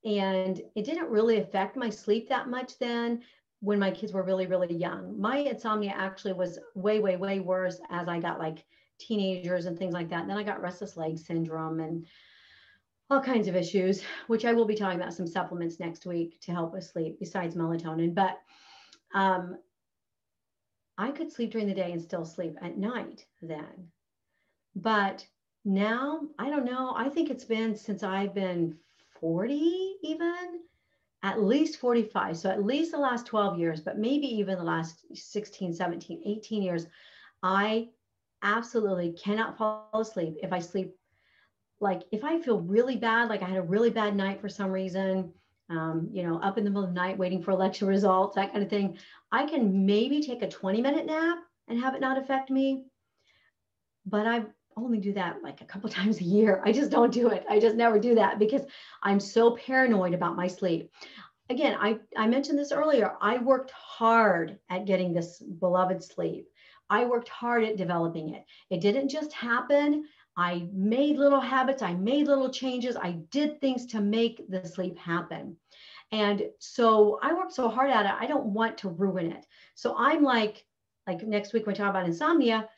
And 0.04 0.60
it 0.76 0.84
didn't 0.84 1.10
really 1.10 1.38
affect 1.38 1.76
my 1.76 1.90
sleep 1.90 2.28
that 2.28 2.48
much 2.48 2.78
then 2.78 3.22
when 3.61 3.79
my 3.79 3.90
kids 3.90 4.12
were 4.12 4.23
really, 4.23 4.47
really 4.47 4.75
young. 4.75 5.19
My 5.21 5.38
insomnia 5.38 5.92
actually 5.97 6.35
was 6.35 6.59
way, 6.75 7.01
way, 7.01 7.16
way 7.16 7.40
worse 7.40 7.81
as 7.90 8.09
I 8.09 8.21
got 8.21 8.38
like 8.38 8.64
teenagers 8.99 9.66
and 9.66 9.79
things 9.79 9.95
like 9.95 10.09
that. 10.11 10.23
And 10.23 10.31
then 10.31 10.38
I 10.38 10.42
got 10.42 10.62
restless 10.62 10.97
leg 10.97 11.19
syndrome 11.19 11.81
and 11.81 12.07
all 13.11 13.21
kinds 13.21 13.49
of 13.49 13.57
issues, 13.57 14.03
which 14.27 14.45
I 14.45 14.53
will 14.53 14.64
be 14.64 14.75
talking 14.75 15.01
about 15.01 15.14
some 15.14 15.27
supplements 15.27 15.81
next 15.81 16.07
week 16.07 16.40
to 16.42 16.53
help 16.53 16.73
with 16.73 16.85
sleep 16.85 17.19
besides 17.19 17.55
melatonin. 17.55 18.14
But 18.14 18.38
um, 19.14 19.57
I 20.99 21.11
could 21.11 21.33
sleep 21.33 21.53
during 21.53 21.66
the 21.69 21.75
day 21.75 21.92
and 21.92 22.03
still 22.03 22.25
sleep 22.25 22.57
at 22.62 22.79
night 22.79 23.27
then. 23.42 23.90
But 24.75 25.27
now, 25.64 26.21
I 26.38 26.51
don't 26.51 26.64
know. 26.64 26.95
I 26.97 27.09
think 27.09 27.31
it's 27.31 27.45
been 27.45 27.75
since 27.75 28.03
I've 28.03 28.35
been 28.35 28.77
40 29.21 29.97
even 30.03 30.61
at 31.22 31.42
least 31.42 31.79
45. 31.79 32.37
So 32.37 32.50
at 32.50 32.64
least 32.64 32.92
the 32.92 32.98
last 32.98 33.26
12 33.26 33.59
years, 33.59 33.81
but 33.81 33.98
maybe 33.98 34.26
even 34.26 34.59
the 34.59 34.64
last 34.64 35.05
16, 35.14 35.74
17, 35.74 36.22
18 36.24 36.62
years, 36.62 36.87
I 37.42 37.88
absolutely 38.42 39.12
cannot 39.12 39.57
fall 39.57 39.88
asleep 39.94 40.37
if 40.42 40.52
I 40.52 40.59
sleep 40.61 40.94
like 41.81 42.02
if 42.11 42.24
I 42.24 42.40
feel 42.40 42.61
really 42.61 42.96
bad, 42.96 43.29
like 43.29 43.42
I 43.42 43.46
had 43.46 43.59
a 43.59 43.62
really 43.62 43.90
bad 43.90 44.16
night 44.16 44.40
for 44.40 44.48
some 44.48 44.70
reason, 44.70 45.33
um, 45.68 46.09
you 46.11 46.22
know, 46.22 46.40
up 46.40 46.57
in 46.59 46.64
the 46.64 46.70
middle 46.70 46.85
of 46.85 46.94
the 46.94 47.00
night 47.00 47.18
waiting 47.18 47.42
for 47.42 47.50
election 47.50 47.87
results, 47.87 48.35
that 48.37 48.52
kind 48.52 48.64
of 48.64 48.70
thing, 48.70 48.96
I 49.31 49.46
can 49.46 49.85
maybe 49.85 50.22
take 50.22 50.42
a 50.42 50.48
20 50.48 50.81
minute 50.81 51.07
nap 51.07 51.38
and 51.68 51.79
have 51.81 51.94
it 51.94 52.00
not 52.00 52.18
affect 52.18 52.50
me. 52.50 52.85
But 54.07 54.26
I 54.26 54.44
only 54.76 54.98
do 54.98 55.12
that 55.14 55.42
like 55.42 55.60
a 55.60 55.64
couple 55.64 55.88
times 55.90 56.20
a 56.20 56.24
year. 56.24 56.62
I 56.64 56.72
just 56.72 56.90
don't 56.90 57.12
do 57.12 57.28
it. 57.28 57.44
I 57.48 57.58
just 57.58 57.76
never 57.76 57.98
do 57.98 58.14
that 58.16 58.38
because 58.38 58.62
I'm 59.02 59.20
so 59.20 59.56
paranoid 59.56 60.14
about 60.14 60.36
my 60.36 60.46
sleep. 60.46 60.92
Again, 61.48 61.76
I, 61.80 61.98
I 62.16 62.26
mentioned 62.26 62.58
this 62.58 62.72
earlier. 62.72 63.14
I 63.20 63.38
worked 63.38 63.70
hard 63.70 64.58
at 64.68 64.84
getting 64.84 65.12
this 65.12 65.38
beloved 65.40 66.02
sleep. 66.02 66.48
I 66.90 67.04
worked 67.04 67.28
hard 67.28 67.64
at 67.64 67.76
developing 67.76 68.34
it. 68.34 68.44
It 68.70 68.80
didn't 68.80 69.08
just 69.08 69.32
happen. 69.32 70.06
I 70.36 70.68
made 70.72 71.16
little 71.16 71.40
habits, 71.40 71.82
I 71.82 71.94
made 71.94 72.26
little 72.26 72.50
changes, 72.50 72.94
I 72.94 73.12
did 73.30 73.58
things 73.60 73.86
to 73.86 74.00
make 74.00 74.42
the 74.50 74.66
sleep 74.66 74.98
happen. 74.98 75.56
And 76.12 76.42
so 76.58 77.18
I 77.22 77.32
worked 77.32 77.54
so 77.54 77.70
hard 77.70 77.90
at 77.90 78.04
it, 78.04 78.12
I 78.12 78.26
don't 78.26 78.46
want 78.46 78.76
to 78.78 78.90
ruin 78.90 79.32
it. 79.32 79.46
So 79.74 79.94
I'm 79.96 80.22
like, 80.22 80.64
like 81.06 81.22
next 81.22 81.54
week 81.54 81.66
when 81.66 81.72
we 81.72 81.78
talk 81.78 81.88
about 81.88 82.04
insomnia, 82.04 82.68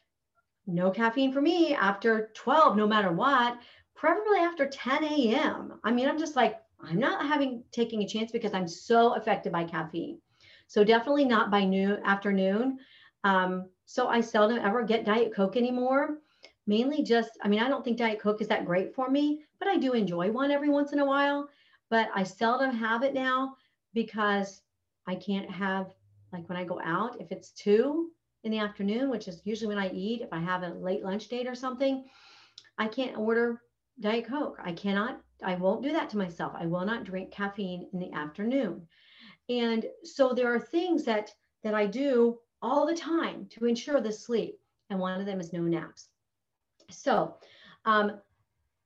no 0.68 0.90
caffeine 0.90 1.32
for 1.32 1.40
me 1.40 1.74
after 1.74 2.30
12, 2.34 2.76
no 2.76 2.86
matter 2.86 3.10
what, 3.10 3.58
preferably 3.96 4.38
after 4.38 4.68
10 4.68 5.04
a.m. 5.04 5.80
I 5.82 5.90
mean, 5.90 6.08
I'm 6.08 6.18
just 6.18 6.36
like, 6.36 6.60
I'm 6.80 6.98
not 6.98 7.26
having 7.26 7.64
taking 7.72 8.02
a 8.02 8.08
chance 8.08 8.30
because 8.30 8.54
I'm 8.54 8.68
so 8.68 9.14
affected 9.14 9.50
by 9.50 9.64
caffeine. 9.64 10.20
So 10.68 10.84
definitely 10.84 11.24
not 11.24 11.50
by 11.50 11.64
noon 11.64 12.00
afternoon. 12.04 12.78
Um, 13.24 13.68
so 13.86 14.06
I 14.06 14.20
seldom 14.20 14.58
ever 14.58 14.84
get 14.84 15.04
Diet 15.04 15.34
Coke 15.34 15.56
anymore 15.56 16.18
mainly 16.68 17.02
just, 17.02 17.30
I 17.42 17.48
mean, 17.48 17.60
I 17.60 17.68
don't 17.68 17.82
think 17.82 17.96
Diet 17.96 18.20
Coke 18.20 18.42
is 18.42 18.48
that 18.48 18.66
great 18.66 18.94
for 18.94 19.10
me, 19.10 19.42
but 19.58 19.68
I 19.68 19.78
do 19.78 19.94
enjoy 19.94 20.30
one 20.30 20.50
every 20.50 20.68
once 20.68 20.92
in 20.92 20.98
a 21.00 21.04
while. 21.04 21.48
But 21.88 22.10
I 22.14 22.22
seldom 22.22 22.76
have 22.76 23.02
it 23.02 23.14
now 23.14 23.56
because 23.94 24.60
I 25.06 25.14
can't 25.14 25.50
have, 25.50 25.94
like 26.30 26.46
when 26.48 26.58
I 26.58 26.64
go 26.64 26.78
out, 26.84 27.20
if 27.20 27.32
it's 27.32 27.50
two 27.52 28.10
in 28.44 28.52
the 28.52 28.58
afternoon, 28.58 29.10
which 29.10 29.28
is 29.28 29.40
usually 29.44 29.74
when 29.74 29.82
I 29.82 29.90
eat, 29.90 30.22
if 30.22 30.32
I 30.32 30.38
have 30.38 30.62
a 30.62 30.74
late 30.74 31.04
lunch 31.04 31.28
date 31.28 31.46
or 31.46 31.54
something, 31.54 32.04
I 32.78 32.86
can't 32.86 33.18
order 33.18 33.62
Diet 34.00 34.26
Coke. 34.28 34.58
I 34.62 34.72
cannot, 34.72 35.20
I 35.42 35.56
won't 35.56 35.82
do 35.82 35.92
that 35.92 36.10
to 36.10 36.18
myself. 36.18 36.52
I 36.54 36.66
will 36.66 36.84
not 36.84 37.04
drink 37.04 37.32
caffeine 37.32 37.88
in 37.92 37.98
the 37.98 38.12
afternoon. 38.12 38.86
And 39.48 39.86
so 40.04 40.32
there 40.32 40.52
are 40.52 40.60
things 40.60 41.04
that 41.04 41.30
that 41.64 41.74
I 41.74 41.86
do 41.86 42.38
all 42.62 42.86
the 42.86 42.94
time 42.94 43.46
to 43.50 43.66
ensure 43.66 44.00
the 44.00 44.12
sleep. 44.12 44.60
And 44.90 44.98
one 44.98 45.18
of 45.18 45.26
them 45.26 45.40
is 45.40 45.52
no 45.52 45.62
naps. 45.62 46.08
So 46.90 47.36
um, 47.84 48.20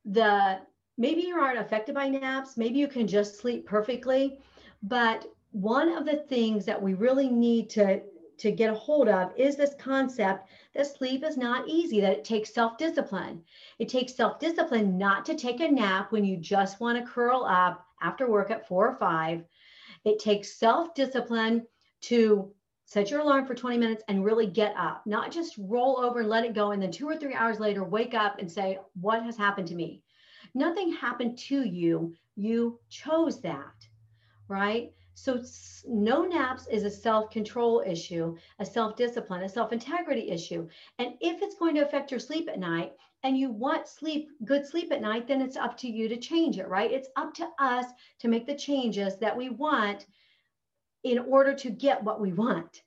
the 0.05 0.61
maybe 0.99 1.23
you 1.23 1.39
aren't 1.39 1.59
affected 1.59 1.95
by 1.95 2.09
naps, 2.09 2.57
maybe 2.57 2.79
you 2.79 2.89
can 2.89 3.07
just 3.07 3.39
sleep 3.39 3.67
perfectly, 3.67 4.39
but 4.83 5.27
one 5.53 5.91
of 5.91 6.07
the 6.07 6.17
things 6.17 6.65
that 6.65 6.81
we 6.81 6.95
really 6.95 7.29
need 7.29 7.69
to 7.71 8.03
to 8.39 8.51
get 8.51 8.71
a 8.71 8.75
hold 8.75 9.09
of 9.09 9.33
is 9.37 9.57
this 9.57 9.75
concept 9.79 10.49
that 10.75 10.87
sleep 10.87 11.25
is 11.25 11.37
not 11.37 11.69
easy, 11.69 12.01
that 12.01 12.13
it 12.13 12.25
takes 12.25 12.53
self 12.53 12.79
discipline. 12.79 13.43
It 13.79 13.89
takes 13.89 14.15
self 14.15 14.39
discipline 14.39 14.99
not 14.99 15.25
to 15.27 15.35
take 15.35 15.61
a 15.61 15.71
nap 15.71 16.13
when 16.13 16.25
you 16.25 16.37
just 16.37 16.81
want 16.81 16.99
to 16.99 17.11
curl 17.11 17.45
up 17.45 17.87
after 18.01 18.31
work 18.31 18.51
at 18.51 18.67
four 18.67 18.89
or 18.89 18.97
five. 18.97 19.45
It 20.05 20.19
takes 20.19 20.59
self 20.59 20.95
discipline 20.95 21.67
to 22.03 22.53
set 22.85 23.11
your 23.11 23.21
alarm 23.21 23.47
for 23.47 23.55
20 23.55 23.79
minutes 23.79 24.05
and 24.09 24.25
really 24.25 24.47
get 24.47 24.75
up, 24.77 25.07
not 25.07 25.33
just 25.33 25.57
roll 25.59 25.99
over 25.99 26.21
and 26.21 26.29
let 26.29 26.45
it 26.45 26.55
go. 26.55 26.73
And 26.73 26.83
then 26.83 26.91
two 26.91 27.09
or 27.09 27.17
three 27.17 27.35
hours 27.35 27.59
later, 27.59 27.85
wake 27.85 28.15
up 28.15 28.39
and 28.39 28.51
say, 28.51 28.79
What 29.01 29.23
has 29.23 29.37
happened 29.37 29.69
to 29.69 29.75
me? 29.75 30.03
Nothing 30.55 30.93
happened 30.93 31.39
to 31.39 31.63
you. 31.67 32.15
You 32.37 32.81
chose 32.91 33.41
that, 33.43 33.87
right? 34.49 34.93
So, 35.15 35.43
no 35.87 36.25
naps 36.25 36.67
is 36.69 36.85
a 36.85 36.91
self 36.91 37.31
control 37.31 37.83
issue, 37.87 38.37
a 38.59 38.65
self 38.65 38.97
discipline, 38.97 39.43
a 39.43 39.49
self 39.49 39.73
integrity 39.73 40.31
issue. 40.31 40.69
And 40.99 41.15
if 41.21 41.43
it's 41.43 41.57
going 41.57 41.75
to 41.75 41.85
affect 41.85 42.11
your 42.11 42.21
sleep 42.21 42.49
at 42.49 42.59
night 42.59 42.93
and 43.23 43.37
you 43.37 43.51
want 43.51 43.87
sleep, 43.87 44.31
good 44.45 44.67
sleep 44.67 44.93
at 44.93 45.03
night, 45.03 45.29
then 45.29 45.43
it's 45.43 45.57
up 45.57 45.77
to 45.79 45.89
you 45.89 46.09
to 46.09 46.17
change 46.17 46.59
it, 46.59 46.69
right? 46.69 46.91
It's 46.91 47.09
up 47.17 47.35
to 47.35 47.49
us 47.59 47.87
to 48.21 48.29
make 48.29 48.47
the 48.47 48.57
changes 48.57 49.17
that 49.19 49.37
we 49.37 49.51
want 49.51 50.07
in 51.05 51.19
order 51.19 51.55
to 51.55 51.71
get 51.71 52.03
what 52.03 52.21
we 52.21 52.33
want. 52.33 52.83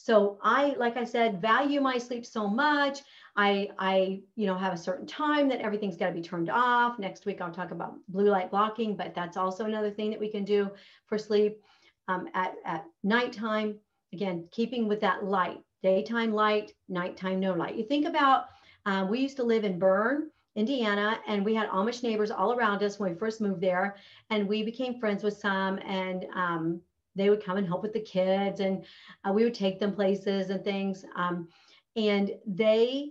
So 0.00 0.38
I, 0.42 0.76
like 0.78 0.96
I 0.96 1.04
said, 1.04 1.42
value 1.42 1.80
my 1.80 1.98
sleep 1.98 2.24
so 2.24 2.46
much. 2.48 3.00
I, 3.38 3.68
I, 3.78 4.20
you 4.34 4.46
know, 4.46 4.58
have 4.58 4.72
a 4.72 4.76
certain 4.76 5.06
time 5.06 5.48
that 5.48 5.60
everything's 5.60 5.96
got 5.96 6.08
to 6.08 6.12
be 6.12 6.20
turned 6.20 6.50
off. 6.50 6.98
Next 6.98 7.24
week 7.24 7.40
I'll 7.40 7.52
talk 7.52 7.70
about 7.70 7.94
blue 8.08 8.28
light 8.28 8.50
blocking, 8.50 8.96
but 8.96 9.14
that's 9.14 9.36
also 9.36 9.64
another 9.64 9.92
thing 9.92 10.10
that 10.10 10.18
we 10.18 10.28
can 10.28 10.44
do 10.44 10.68
for 11.06 11.16
sleep 11.16 11.62
um, 12.08 12.26
at 12.34 12.54
at 12.64 12.84
nighttime. 13.04 13.78
Again, 14.12 14.48
keeping 14.50 14.88
with 14.88 15.00
that 15.02 15.24
light, 15.24 15.58
daytime 15.84 16.32
light, 16.32 16.72
nighttime 16.88 17.38
no 17.38 17.54
light. 17.54 17.76
You 17.76 17.84
think 17.84 18.06
about, 18.08 18.46
um, 18.86 19.08
we 19.08 19.20
used 19.20 19.36
to 19.36 19.44
live 19.44 19.62
in 19.62 19.78
Berne, 19.78 20.30
Indiana, 20.56 21.20
and 21.28 21.44
we 21.44 21.54
had 21.54 21.68
Amish 21.68 22.02
neighbors 22.02 22.32
all 22.32 22.54
around 22.54 22.82
us 22.82 22.98
when 22.98 23.12
we 23.12 23.18
first 23.18 23.40
moved 23.40 23.60
there, 23.60 23.94
and 24.30 24.48
we 24.48 24.64
became 24.64 24.98
friends 24.98 25.22
with 25.22 25.36
some, 25.36 25.78
and 25.86 26.26
um, 26.34 26.80
they 27.14 27.30
would 27.30 27.44
come 27.44 27.56
and 27.56 27.68
help 27.68 27.82
with 27.82 27.92
the 27.92 28.00
kids 28.00 28.60
and 28.60 28.84
uh, 29.24 29.32
we 29.32 29.42
would 29.42 29.54
take 29.54 29.80
them 29.80 29.92
places 29.92 30.50
and 30.50 30.62
things 30.62 31.04
um, 31.16 31.48
and 31.96 32.30
they 32.46 33.10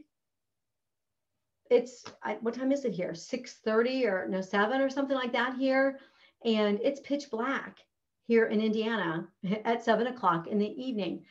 it's 1.69 2.03
I, 2.23 2.37
what 2.41 2.53
time 2.53 2.71
is 2.71 2.85
it 2.85 2.93
here 2.93 3.11
6.30 3.11 4.05
or 4.05 4.27
no 4.27 4.41
7 4.41 4.81
or 4.81 4.89
something 4.89 5.15
like 5.15 5.33
that 5.33 5.55
here 5.57 5.99
and 6.45 6.79
it's 6.83 6.99
pitch 7.01 7.29
black 7.31 7.79
here 8.27 8.47
in 8.47 8.61
indiana 8.61 9.27
at 9.65 9.83
7 9.83 10.07
o'clock 10.07 10.47
in 10.47 10.59
the 10.59 10.83
evening 10.83 11.23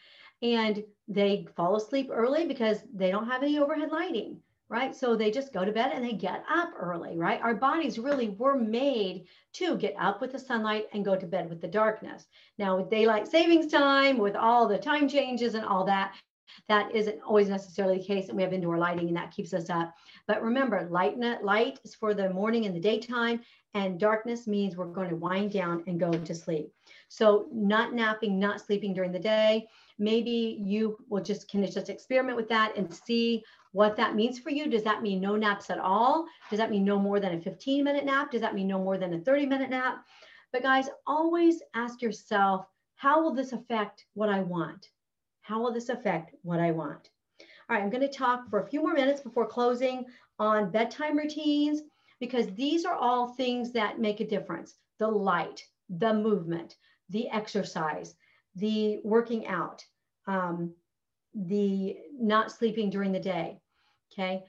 and 0.42 0.84
they 1.08 1.46
fall 1.56 1.76
asleep 1.76 2.10
early 2.12 2.46
because 2.46 2.78
they 2.94 3.10
don't 3.10 3.28
have 3.28 3.42
any 3.42 3.58
overhead 3.58 3.90
lighting 3.90 4.40
right? 4.68 4.94
So 4.94 5.14
they 5.14 5.30
just 5.30 5.52
go 5.52 5.64
to 5.64 5.72
bed 5.72 5.92
and 5.94 6.04
they 6.04 6.12
get 6.12 6.44
up 6.50 6.72
early, 6.78 7.16
right? 7.16 7.40
Our 7.40 7.54
bodies 7.54 7.98
really 7.98 8.30
were 8.30 8.56
made 8.56 9.26
to 9.54 9.76
get 9.76 9.94
up 9.98 10.20
with 10.20 10.32
the 10.32 10.38
sunlight 10.38 10.86
and 10.92 11.04
go 11.04 11.14
to 11.16 11.26
bed 11.26 11.48
with 11.48 11.60
the 11.60 11.68
darkness. 11.68 12.26
Now, 12.58 12.76
with 12.76 12.90
daylight 12.90 13.28
savings 13.28 13.70
time, 13.70 14.18
with 14.18 14.34
all 14.34 14.66
the 14.66 14.78
time 14.78 15.08
changes 15.08 15.54
and 15.54 15.64
all 15.64 15.84
that, 15.84 16.14
that 16.68 16.94
isn't 16.94 17.20
always 17.22 17.48
necessarily 17.48 17.98
the 17.98 18.04
case. 18.04 18.28
And 18.28 18.36
we 18.36 18.42
have 18.42 18.52
indoor 18.52 18.78
lighting 18.78 19.08
and 19.08 19.16
that 19.16 19.30
keeps 19.30 19.54
us 19.54 19.70
up. 19.70 19.94
But 20.26 20.42
remember, 20.42 20.88
light, 20.90 21.18
light 21.42 21.78
is 21.84 21.94
for 21.94 22.14
the 22.14 22.30
morning 22.30 22.66
and 22.66 22.74
the 22.74 22.80
daytime, 22.80 23.40
and 23.74 24.00
darkness 24.00 24.46
means 24.46 24.76
we're 24.76 24.86
going 24.86 25.10
to 25.10 25.16
wind 25.16 25.52
down 25.52 25.84
and 25.86 26.00
go 26.00 26.10
to 26.10 26.34
sleep. 26.34 26.72
So, 27.08 27.48
not 27.52 27.92
napping, 27.92 28.38
not 28.38 28.60
sleeping 28.60 28.94
during 28.94 29.12
the 29.12 29.18
day. 29.18 29.68
Maybe 29.98 30.58
you 30.62 30.96
will 31.08 31.22
just 31.22 31.50
can 31.50 31.64
just 31.64 31.90
experiment 31.90 32.36
with 32.36 32.48
that 32.48 32.76
and 32.76 32.92
see 32.92 33.44
what 33.72 33.96
that 33.96 34.14
means 34.14 34.38
for 34.38 34.50
you. 34.50 34.68
Does 34.68 34.82
that 34.84 35.02
mean 35.02 35.20
no 35.20 35.36
naps 35.36 35.68
at 35.68 35.78
all? 35.78 36.26
Does 36.48 36.58
that 36.58 36.70
mean 36.70 36.84
no 36.84 36.98
more 36.98 37.20
than 37.20 37.34
a 37.34 37.40
15 37.40 37.84
minute 37.84 38.06
nap? 38.06 38.30
Does 38.30 38.40
that 38.40 38.54
mean 38.54 38.68
no 38.68 38.78
more 38.78 38.96
than 38.96 39.12
a 39.12 39.20
30 39.20 39.46
minute 39.46 39.70
nap? 39.70 40.04
But 40.52 40.62
guys, 40.62 40.88
always 41.06 41.60
ask 41.74 42.00
yourself, 42.00 42.66
how 42.94 43.22
will 43.22 43.34
this 43.34 43.52
affect 43.52 44.06
what 44.14 44.30
I 44.30 44.40
want? 44.40 44.88
How 45.46 45.62
will 45.62 45.72
this 45.72 45.90
affect 45.90 46.34
what 46.42 46.58
I 46.58 46.72
want? 46.72 47.08
All 47.40 47.76
right, 47.76 47.82
I'm 47.82 47.90
going 47.90 48.00
to 48.00 48.08
talk 48.08 48.50
for 48.50 48.58
a 48.58 48.66
few 48.66 48.82
more 48.82 48.94
minutes 48.94 49.20
before 49.20 49.46
closing 49.46 50.04
on 50.40 50.72
bedtime 50.72 51.16
routines 51.16 51.82
because 52.18 52.48
these 52.54 52.84
are 52.84 52.96
all 52.96 53.28
things 53.28 53.70
that 53.70 54.00
make 54.00 54.18
a 54.18 54.26
difference. 54.26 54.74
The 54.98 55.06
light, 55.06 55.62
the 55.88 56.12
movement, 56.12 56.74
the 57.10 57.28
exercise, 57.30 58.16
the 58.56 58.98
working 59.04 59.46
out, 59.46 59.84
um, 60.26 60.74
the 61.32 61.96
not 62.18 62.50
sleeping 62.50 62.90
during 62.90 63.12
the 63.12 63.20
day. 63.20 63.60
Okay. 64.12 64.42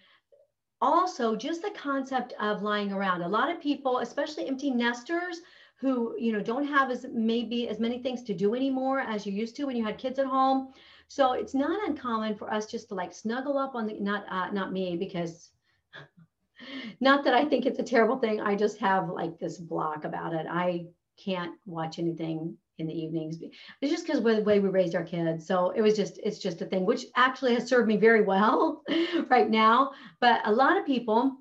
Also, 0.82 1.36
just 1.36 1.62
the 1.62 1.76
concept 1.78 2.34
of 2.40 2.64
lying 2.64 2.92
around. 2.92 3.22
A 3.22 3.28
lot 3.28 3.52
of 3.52 3.62
people, 3.62 4.00
especially 4.00 4.48
empty 4.48 4.72
nesters, 4.72 5.42
who 5.80 6.16
you 6.18 6.32
know 6.34 6.42
don't 6.42 6.68
have 6.68 6.90
as 6.92 7.06
maybe 7.14 7.70
as 7.70 7.80
many 7.80 8.02
things 8.02 8.24
to 8.24 8.34
do 8.34 8.56
anymore 8.56 9.00
as 9.00 9.26
you 9.26 9.34
used 9.34 9.56
to 9.56 9.66
when 9.66 9.76
you 9.76 9.86
had 9.86 9.98
kids 9.98 10.20
at 10.20 10.26
home. 10.26 10.74
So 11.08 11.34
it's 11.34 11.54
not 11.54 11.88
uncommon 11.88 12.36
for 12.36 12.54
us 12.54 12.66
just 12.66 12.90
to 12.90 12.96
like 12.96 13.14
snuggle 13.14 13.58
up 13.58 13.76
on 13.76 13.88
the 13.88 14.00
not 14.00 14.26
uh, 14.30 14.52
not 14.52 14.74
me 14.74 14.98
because 14.98 15.52
not 17.00 17.24
that 17.24 17.34
I 17.34 17.46
think 17.46 17.66
it's 17.66 17.80
a 17.80 17.84
terrible 17.84 18.18
thing. 18.18 18.42
I 18.42 18.56
just 18.56 18.78
have 18.80 19.10
like 19.10 19.40
this 19.40 19.58
block 19.58 20.04
about 20.04 20.34
it. 20.34 20.48
I 20.50 20.88
can't 21.18 21.54
watch 21.66 22.00
anything 22.00 22.58
in 22.78 22.88
the 22.88 22.94
evenings. 22.94 23.38
It's 23.82 23.92
just 23.92 24.06
because 24.06 24.24
the 24.24 24.44
way 24.44 24.60
we 24.60 24.70
raised 24.70 24.96
our 24.96 25.04
kids. 25.04 25.48
So 25.48 25.72
it 25.72 25.82
was 25.82 25.96
just, 25.96 26.20
it's 26.24 26.38
just 26.38 26.62
a 26.62 26.66
thing, 26.66 26.86
which 26.86 27.06
actually 27.16 27.56
has 27.56 27.68
served 27.68 27.88
me 27.88 27.98
very 27.98 28.22
well 28.22 28.84
right 29.30 29.50
now. 29.50 29.92
But 30.20 30.42
a 30.46 30.52
lot 30.52 30.78
of 30.78 30.86
people, 30.86 31.38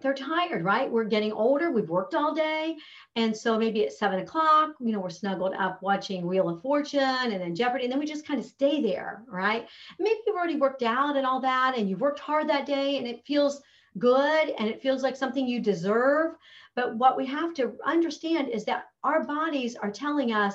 they're 0.00 0.14
tired, 0.14 0.64
right? 0.64 0.90
We're 0.90 1.04
getting 1.04 1.32
older. 1.32 1.72
We've 1.72 1.88
worked 1.88 2.14
all 2.14 2.32
day. 2.32 2.76
And 3.16 3.36
so 3.36 3.58
maybe 3.58 3.84
at 3.84 3.92
seven 3.92 4.20
o'clock, 4.20 4.74
you 4.80 4.92
know, 4.92 5.00
we're 5.00 5.10
snuggled 5.10 5.54
up 5.54 5.82
watching 5.82 6.26
Wheel 6.26 6.48
of 6.48 6.62
Fortune 6.62 7.00
and 7.00 7.40
then 7.40 7.54
Jeopardy. 7.54 7.84
And 7.84 7.92
then 7.92 7.98
we 7.98 8.06
just 8.06 8.26
kind 8.26 8.38
of 8.38 8.46
stay 8.46 8.80
there, 8.80 9.24
right? 9.26 9.66
Maybe 9.98 10.20
you've 10.26 10.36
already 10.36 10.56
worked 10.56 10.84
out 10.84 11.16
and 11.16 11.26
all 11.26 11.40
that, 11.40 11.76
and 11.76 11.88
you've 11.88 12.00
worked 12.00 12.20
hard 12.20 12.48
that 12.48 12.66
day 12.66 12.98
and 12.98 13.08
it 13.08 13.26
feels 13.26 13.60
good 13.98 14.54
and 14.58 14.68
it 14.68 14.80
feels 14.80 15.02
like 15.02 15.16
something 15.16 15.48
you 15.48 15.60
deserve. 15.60 16.34
But 16.76 16.94
what 16.94 17.16
we 17.16 17.26
have 17.26 17.52
to 17.54 17.74
understand 17.84 18.50
is 18.50 18.64
that 18.66 18.84
our 19.02 19.24
bodies 19.24 19.74
are 19.74 19.90
telling 19.90 20.32
us 20.32 20.54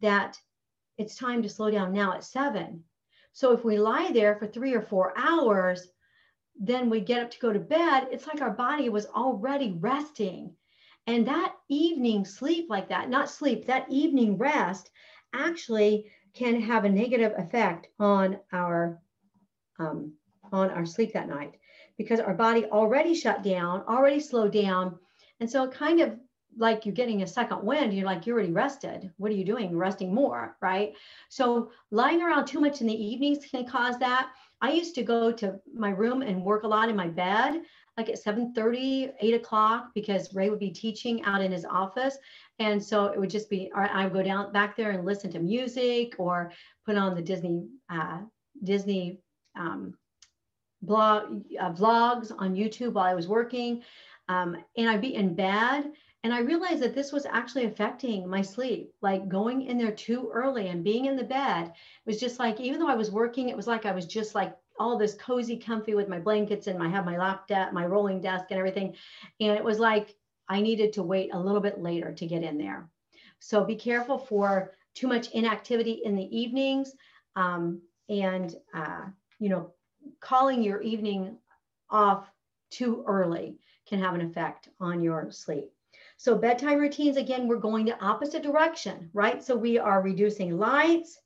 that 0.00 0.38
it's 0.96 1.14
time 1.14 1.42
to 1.42 1.48
slow 1.48 1.70
down 1.70 1.92
now 1.92 2.14
at 2.14 2.24
seven. 2.24 2.82
So 3.32 3.52
if 3.52 3.64
we 3.64 3.78
lie 3.78 4.10
there 4.12 4.36
for 4.36 4.46
three 4.46 4.72
or 4.72 4.80
four 4.80 5.12
hours, 5.16 5.88
then 6.58 6.90
we 6.90 7.00
get 7.00 7.22
up 7.22 7.30
to 7.30 7.38
go 7.38 7.52
to 7.52 7.60
bed, 7.60 8.08
it's 8.10 8.26
like 8.26 8.42
our 8.42 8.50
body 8.50 8.88
was 8.88 9.06
already 9.06 9.72
resting. 9.78 10.54
And 11.06 11.26
that 11.26 11.54
evening 11.68 12.24
sleep, 12.24 12.66
like 12.68 12.88
that, 12.88 13.08
not 13.08 13.30
sleep, 13.30 13.66
that 13.66 13.86
evening 13.88 14.36
rest 14.36 14.90
actually 15.32 16.10
can 16.34 16.60
have 16.60 16.84
a 16.84 16.88
negative 16.88 17.32
effect 17.36 17.88
on 17.98 18.38
our 18.52 19.00
um, 19.78 20.12
on 20.52 20.70
our 20.70 20.84
sleep 20.84 21.12
that 21.12 21.28
night 21.28 21.54
because 21.96 22.20
our 22.20 22.34
body 22.34 22.64
already 22.66 23.14
shut 23.14 23.42
down, 23.42 23.82
already 23.88 24.20
slowed 24.20 24.52
down. 24.52 24.98
And 25.40 25.50
so 25.50 25.64
it 25.64 25.72
kind 25.72 26.00
of 26.00 26.18
like 26.56 26.84
you're 26.84 26.94
getting 26.94 27.22
a 27.22 27.26
second 27.26 27.62
wind, 27.62 27.94
you're 27.94 28.06
like, 28.06 28.26
you're 28.26 28.36
already 28.36 28.52
rested. 28.52 29.12
What 29.16 29.30
are 29.30 29.34
you 29.34 29.44
doing? 29.44 29.76
resting 29.76 30.14
more, 30.14 30.56
right? 30.60 30.94
So 31.28 31.70
lying 31.90 32.22
around 32.22 32.46
too 32.46 32.60
much 32.60 32.80
in 32.80 32.86
the 32.86 33.04
evenings 33.04 33.44
can 33.44 33.66
cause 33.66 33.98
that. 33.98 34.30
I 34.60 34.72
used 34.72 34.94
to 34.96 35.02
go 35.02 35.30
to 35.30 35.60
my 35.72 35.90
room 35.90 36.22
and 36.22 36.44
work 36.44 36.64
a 36.64 36.68
lot 36.68 36.88
in 36.88 36.96
my 36.96 37.06
bed, 37.06 37.62
like 37.96 38.08
at 38.08 38.18
7 38.18 38.52
30, 38.54 39.12
8 39.20 39.34
o'clock, 39.34 39.90
because 39.94 40.34
Ray 40.34 40.50
would 40.50 40.58
be 40.58 40.70
teaching 40.70 41.22
out 41.24 41.42
in 41.42 41.52
his 41.52 41.64
office. 41.64 42.18
And 42.58 42.82
so 42.82 43.06
it 43.06 43.20
would 43.20 43.30
just 43.30 43.48
be, 43.48 43.70
I 43.74 44.04
would 44.04 44.12
go 44.12 44.22
down 44.22 44.52
back 44.52 44.76
there 44.76 44.90
and 44.90 45.04
listen 45.04 45.30
to 45.32 45.38
music 45.38 46.14
or 46.18 46.52
put 46.84 46.96
on 46.96 47.14
the 47.14 47.22
Disney, 47.22 47.68
uh, 47.88 48.18
Disney 48.64 49.20
um, 49.56 49.94
blog, 50.82 51.44
uh, 51.60 51.72
vlogs 51.72 52.32
on 52.36 52.54
YouTube 52.54 52.94
while 52.94 53.06
I 53.06 53.14
was 53.14 53.28
working. 53.28 53.82
Um, 54.28 54.56
and 54.76 54.90
I'd 54.90 55.00
be 55.00 55.14
in 55.14 55.34
bed 55.34 55.92
and 56.24 56.34
I 56.34 56.40
realized 56.40 56.82
that 56.82 56.94
this 56.94 57.12
was 57.12 57.26
actually 57.26 57.66
affecting 57.66 58.28
my 58.28 58.42
sleep, 58.42 58.92
like 59.00 59.28
going 59.28 59.62
in 59.62 59.78
there 59.78 59.92
too 59.92 60.30
early 60.32 60.68
and 60.68 60.82
being 60.82 61.06
in 61.06 61.16
the 61.16 61.22
bed. 61.22 61.72
Was 62.06 62.18
just 62.18 62.40
like, 62.40 62.58
even 62.60 62.80
though 62.80 62.88
I 62.88 62.96
was 62.96 63.10
working, 63.10 63.48
it 63.48 63.56
was 63.56 63.68
like 63.68 63.86
I 63.86 63.92
was 63.92 64.06
just 64.06 64.34
like 64.34 64.56
all 64.80 64.98
this 64.98 65.14
cozy, 65.14 65.56
comfy 65.56 65.94
with 65.94 66.08
my 66.08 66.18
blankets 66.18 66.66
and 66.66 66.82
I 66.82 66.88
have 66.88 67.04
my 67.04 67.16
lap 67.16 67.46
desk, 67.46 67.72
my 67.72 67.86
rolling 67.86 68.20
desk 68.20 68.46
and 68.50 68.58
everything. 68.58 68.96
And 69.40 69.52
it 69.52 69.62
was 69.62 69.78
like 69.78 70.16
I 70.48 70.60
needed 70.60 70.92
to 70.94 71.02
wait 71.04 71.30
a 71.32 71.38
little 71.38 71.60
bit 71.60 71.80
later 71.80 72.12
to 72.12 72.26
get 72.26 72.42
in 72.42 72.58
there. 72.58 72.88
So 73.38 73.64
be 73.64 73.76
careful 73.76 74.18
for 74.18 74.74
too 74.94 75.06
much 75.06 75.30
inactivity 75.30 76.00
in 76.04 76.16
the 76.16 76.36
evenings. 76.36 76.94
Um, 77.36 77.80
and, 78.08 78.56
uh, 78.74 79.04
you 79.38 79.50
know, 79.50 79.72
calling 80.20 80.62
your 80.62 80.80
evening 80.82 81.38
off 81.90 82.28
too 82.70 83.04
early 83.06 83.58
can 83.86 84.00
have 84.00 84.14
an 84.14 84.20
effect 84.22 84.68
on 84.80 85.00
your 85.00 85.30
sleep. 85.30 85.70
So 86.20 86.34
bedtime 86.34 86.78
routines, 86.78 87.16
again, 87.16 87.46
we're 87.46 87.58
going 87.58 87.84
the 87.84 88.04
opposite 88.04 88.42
direction, 88.42 89.08
right? 89.14 89.40
So 89.40 89.56
we 89.56 89.78
are 89.78 90.02
reducing 90.02 90.58
lights. 90.58 91.20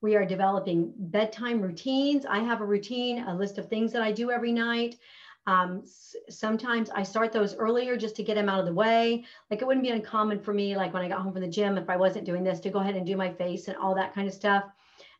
We 0.00 0.16
are 0.16 0.24
developing 0.24 0.94
bedtime 0.96 1.60
routines. 1.60 2.24
I 2.24 2.38
have 2.38 2.62
a 2.62 2.64
routine, 2.64 3.24
a 3.24 3.36
list 3.36 3.58
of 3.58 3.68
things 3.68 3.92
that 3.92 4.00
I 4.00 4.10
do 4.10 4.30
every 4.30 4.52
night. 4.52 4.96
Um, 5.46 5.82
sometimes 6.30 6.88
I 6.88 7.02
start 7.02 7.30
those 7.30 7.56
earlier 7.56 7.98
just 7.98 8.16
to 8.16 8.22
get 8.22 8.36
them 8.36 8.48
out 8.48 8.58
of 8.60 8.64
the 8.64 8.72
way. 8.72 9.22
Like 9.50 9.60
it 9.60 9.66
wouldn't 9.66 9.84
be 9.84 9.90
uncommon 9.90 10.40
for 10.40 10.54
me, 10.54 10.76
like 10.76 10.94
when 10.94 11.02
I 11.02 11.08
got 11.08 11.20
home 11.20 11.34
from 11.34 11.42
the 11.42 11.48
gym, 11.48 11.76
if 11.76 11.90
I 11.90 11.98
wasn't 11.98 12.24
doing 12.24 12.42
this, 12.42 12.60
to 12.60 12.70
go 12.70 12.78
ahead 12.78 12.96
and 12.96 13.06
do 13.06 13.18
my 13.18 13.30
face 13.30 13.68
and 13.68 13.76
all 13.76 13.94
that 13.96 14.14
kind 14.14 14.26
of 14.26 14.32
stuff. 14.32 14.64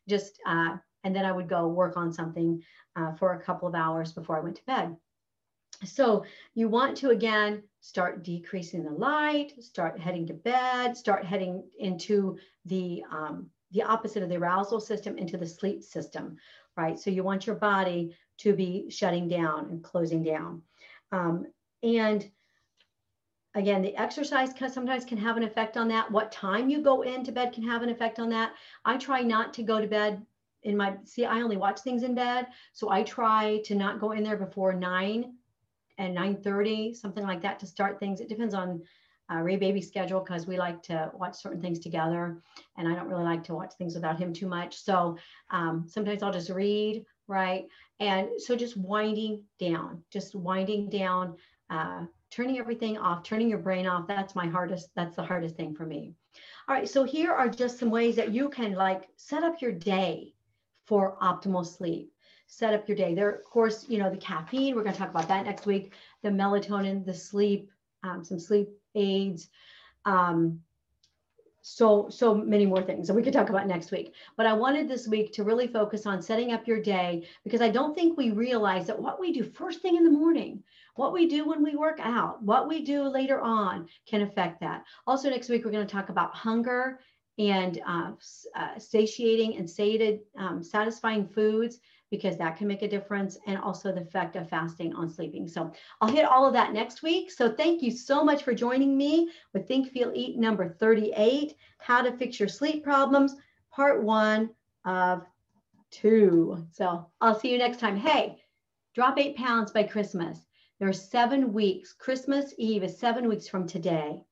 Just, 0.08 0.40
uh, 0.46 0.78
and 1.04 1.14
then 1.14 1.26
I 1.26 1.32
would 1.32 1.50
go 1.50 1.68
work 1.68 1.98
on 1.98 2.14
something 2.14 2.62
uh, 2.96 3.12
for 3.16 3.34
a 3.34 3.42
couple 3.42 3.68
of 3.68 3.74
hours 3.74 4.12
before 4.12 4.38
I 4.38 4.42
went 4.42 4.56
to 4.56 4.64
bed. 4.64 4.96
So 5.84 6.24
you 6.54 6.68
want 6.68 6.96
to, 6.98 7.10
again, 7.10 7.62
start 7.80 8.24
decreasing 8.24 8.84
the 8.84 8.90
light, 8.90 9.52
start 9.62 10.00
heading 10.00 10.26
to 10.26 10.34
bed, 10.34 10.96
start 10.96 11.24
heading 11.24 11.62
into 11.78 12.36
the, 12.64 13.04
um, 13.10 13.48
the 13.70 13.82
opposite 13.82 14.22
of 14.22 14.28
the 14.28 14.36
arousal 14.36 14.80
system 14.80 15.16
into 15.16 15.36
the 15.36 15.46
sleep 15.46 15.82
system, 15.82 16.36
right? 16.76 16.98
So 16.98 17.10
you 17.10 17.22
want 17.22 17.46
your 17.46 17.56
body 17.56 18.16
to 18.38 18.54
be 18.54 18.90
shutting 18.90 19.28
down 19.28 19.68
and 19.70 19.82
closing 19.82 20.22
down. 20.22 20.62
Um, 21.12 21.46
and 21.82 22.28
again, 23.54 23.82
the 23.82 23.96
exercise 23.96 24.50
sometimes 24.72 25.04
can 25.04 25.18
have 25.18 25.36
an 25.36 25.44
effect 25.44 25.76
on 25.76 25.88
that. 25.88 26.10
What 26.10 26.32
time 26.32 26.68
you 26.68 26.82
go 26.82 27.02
into 27.02 27.30
bed 27.32 27.52
can 27.52 27.62
have 27.62 27.82
an 27.82 27.88
effect 27.88 28.18
on 28.18 28.28
that. 28.30 28.52
I 28.84 28.96
try 28.96 29.22
not 29.22 29.54
to 29.54 29.62
go 29.62 29.80
to 29.80 29.86
bed 29.86 30.24
in 30.64 30.76
my, 30.76 30.96
see, 31.04 31.24
I 31.24 31.40
only 31.40 31.56
watch 31.56 31.80
things 31.80 32.02
in 32.02 32.16
bed. 32.16 32.48
So 32.72 32.90
I 32.90 33.04
try 33.04 33.60
to 33.64 33.76
not 33.76 34.00
go 34.00 34.10
in 34.10 34.24
there 34.24 34.36
before 34.36 34.72
nine 34.72 35.37
and 35.98 36.16
9.30, 36.16 36.94
something 36.96 37.24
like 37.24 37.42
that 37.42 37.58
to 37.60 37.66
start 37.66 38.00
things. 38.00 38.20
It 38.20 38.28
depends 38.28 38.54
on 38.54 38.82
uh, 39.30 39.40
Ray 39.40 39.56
Baby's 39.56 39.88
schedule 39.88 40.20
because 40.20 40.46
we 40.46 40.56
like 40.56 40.82
to 40.84 41.10
watch 41.14 41.36
certain 41.36 41.60
things 41.60 41.80
together. 41.80 42.42
And 42.76 42.88
I 42.88 42.94
don't 42.94 43.08
really 43.08 43.24
like 43.24 43.44
to 43.44 43.54
watch 43.54 43.74
things 43.76 43.94
without 43.94 44.18
him 44.18 44.32
too 44.32 44.48
much. 44.48 44.82
So 44.82 45.18
um, 45.50 45.84
sometimes 45.86 46.22
I'll 46.22 46.32
just 46.32 46.50
read, 46.50 47.04
right? 47.26 47.66
And 48.00 48.28
so 48.38 48.56
just 48.56 48.76
winding 48.76 49.42
down, 49.60 50.02
just 50.10 50.34
winding 50.34 50.88
down, 50.88 51.36
uh, 51.68 52.04
turning 52.30 52.58
everything 52.58 52.96
off, 52.96 53.22
turning 53.22 53.48
your 53.48 53.58
brain 53.58 53.86
off. 53.86 54.06
That's 54.06 54.34
my 54.34 54.46
hardest, 54.46 54.88
that's 54.94 55.16
the 55.16 55.24
hardest 55.24 55.56
thing 55.56 55.74
for 55.74 55.84
me. 55.84 56.14
All 56.68 56.74
right, 56.74 56.88
so 56.88 57.04
here 57.04 57.32
are 57.32 57.48
just 57.48 57.78
some 57.78 57.90
ways 57.90 58.16
that 58.16 58.32
you 58.32 58.48
can 58.48 58.74
like 58.74 59.08
set 59.16 59.42
up 59.42 59.60
your 59.60 59.72
day 59.72 60.34
for 60.86 61.18
optimal 61.20 61.66
sleep 61.66 62.12
set 62.48 62.74
up 62.74 62.88
your 62.88 62.96
day. 62.96 63.14
There, 63.14 63.30
of 63.30 63.44
course, 63.44 63.84
you 63.88 63.98
know, 63.98 64.10
the 64.10 64.16
caffeine, 64.16 64.74
we're 64.74 64.82
going 64.82 64.94
to 64.94 64.98
talk 64.98 65.10
about 65.10 65.28
that 65.28 65.44
next 65.44 65.66
week, 65.66 65.92
the 66.22 66.30
melatonin, 66.30 67.04
the 67.04 67.14
sleep, 67.14 67.70
um, 68.02 68.24
some 68.24 68.40
sleep 68.40 68.70
aids, 68.94 69.48
um, 70.06 70.60
so, 71.60 72.08
so 72.08 72.34
many 72.34 72.64
more 72.64 72.80
things 72.80 73.06
that 73.06 73.14
we 73.14 73.22
could 73.22 73.34
talk 73.34 73.50
about 73.50 73.66
next 73.66 73.90
week. 73.90 74.14
But 74.38 74.46
I 74.46 74.54
wanted 74.54 74.88
this 74.88 75.06
week 75.06 75.34
to 75.34 75.44
really 75.44 75.66
focus 75.66 76.06
on 76.06 76.22
setting 76.22 76.52
up 76.52 76.66
your 76.66 76.80
day 76.80 77.28
because 77.44 77.60
I 77.60 77.68
don't 77.68 77.94
think 77.94 78.16
we 78.16 78.30
realize 78.30 78.86
that 78.86 78.98
what 78.98 79.20
we 79.20 79.32
do 79.32 79.44
first 79.44 79.82
thing 79.82 79.96
in 79.96 80.04
the 80.04 80.10
morning, 80.10 80.62
what 80.94 81.12
we 81.12 81.28
do 81.28 81.46
when 81.46 81.62
we 81.62 81.76
work 81.76 81.98
out, 82.00 82.42
what 82.42 82.66
we 82.66 82.82
do 82.82 83.02
later 83.02 83.42
on 83.42 83.86
can 84.06 84.22
affect 84.22 84.60
that. 84.60 84.84
Also, 85.06 85.28
next 85.28 85.50
week, 85.50 85.66
we're 85.66 85.70
going 85.70 85.86
to 85.86 85.92
talk 85.92 86.08
about 86.08 86.34
hunger 86.34 87.00
and 87.38 87.82
uh, 87.86 88.12
uh, 88.56 88.78
satiating 88.78 89.58
and 89.58 89.68
sated, 89.68 90.20
um, 90.38 90.62
satisfying 90.62 91.28
foods 91.28 91.80
because 92.10 92.36
that 92.36 92.56
can 92.56 92.66
make 92.66 92.82
a 92.82 92.88
difference 92.88 93.38
and 93.46 93.58
also 93.58 93.92
the 93.92 94.00
effect 94.00 94.36
of 94.36 94.48
fasting 94.48 94.94
on 94.94 95.08
sleeping. 95.08 95.46
So 95.46 95.72
I'll 96.00 96.12
hit 96.12 96.24
all 96.24 96.46
of 96.46 96.52
that 96.54 96.72
next 96.72 97.02
week. 97.02 97.30
So 97.30 97.52
thank 97.52 97.82
you 97.82 97.90
so 97.90 98.24
much 98.24 98.42
for 98.42 98.54
joining 98.54 98.96
me 98.96 99.30
with 99.52 99.68
Think, 99.68 99.90
Feel, 99.90 100.12
Eat 100.14 100.38
number 100.38 100.68
38, 100.68 101.54
How 101.78 102.02
to 102.02 102.16
Fix 102.16 102.40
Your 102.40 102.48
Sleep 102.48 102.82
Problems, 102.82 103.36
part 103.70 104.02
one 104.02 104.50
of 104.84 105.24
two. 105.90 106.66
So 106.72 107.06
I'll 107.20 107.38
see 107.38 107.52
you 107.52 107.58
next 107.58 107.80
time. 107.80 107.96
Hey, 107.96 108.38
drop 108.94 109.18
eight 109.18 109.36
pounds 109.36 109.70
by 109.70 109.82
Christmas. 109.82 110.46
There 110.78 110.88
are 110.88 110.92
seven 110.92 111.52
weeks. 111.52 111.92
Christmas 111.92 112.54
Eve 112.56 112.84
is 112.84 112.98
seven 112.98 113.28
weeks 113.28 113.48
from 113.48 113.66
today. 113.66 114.22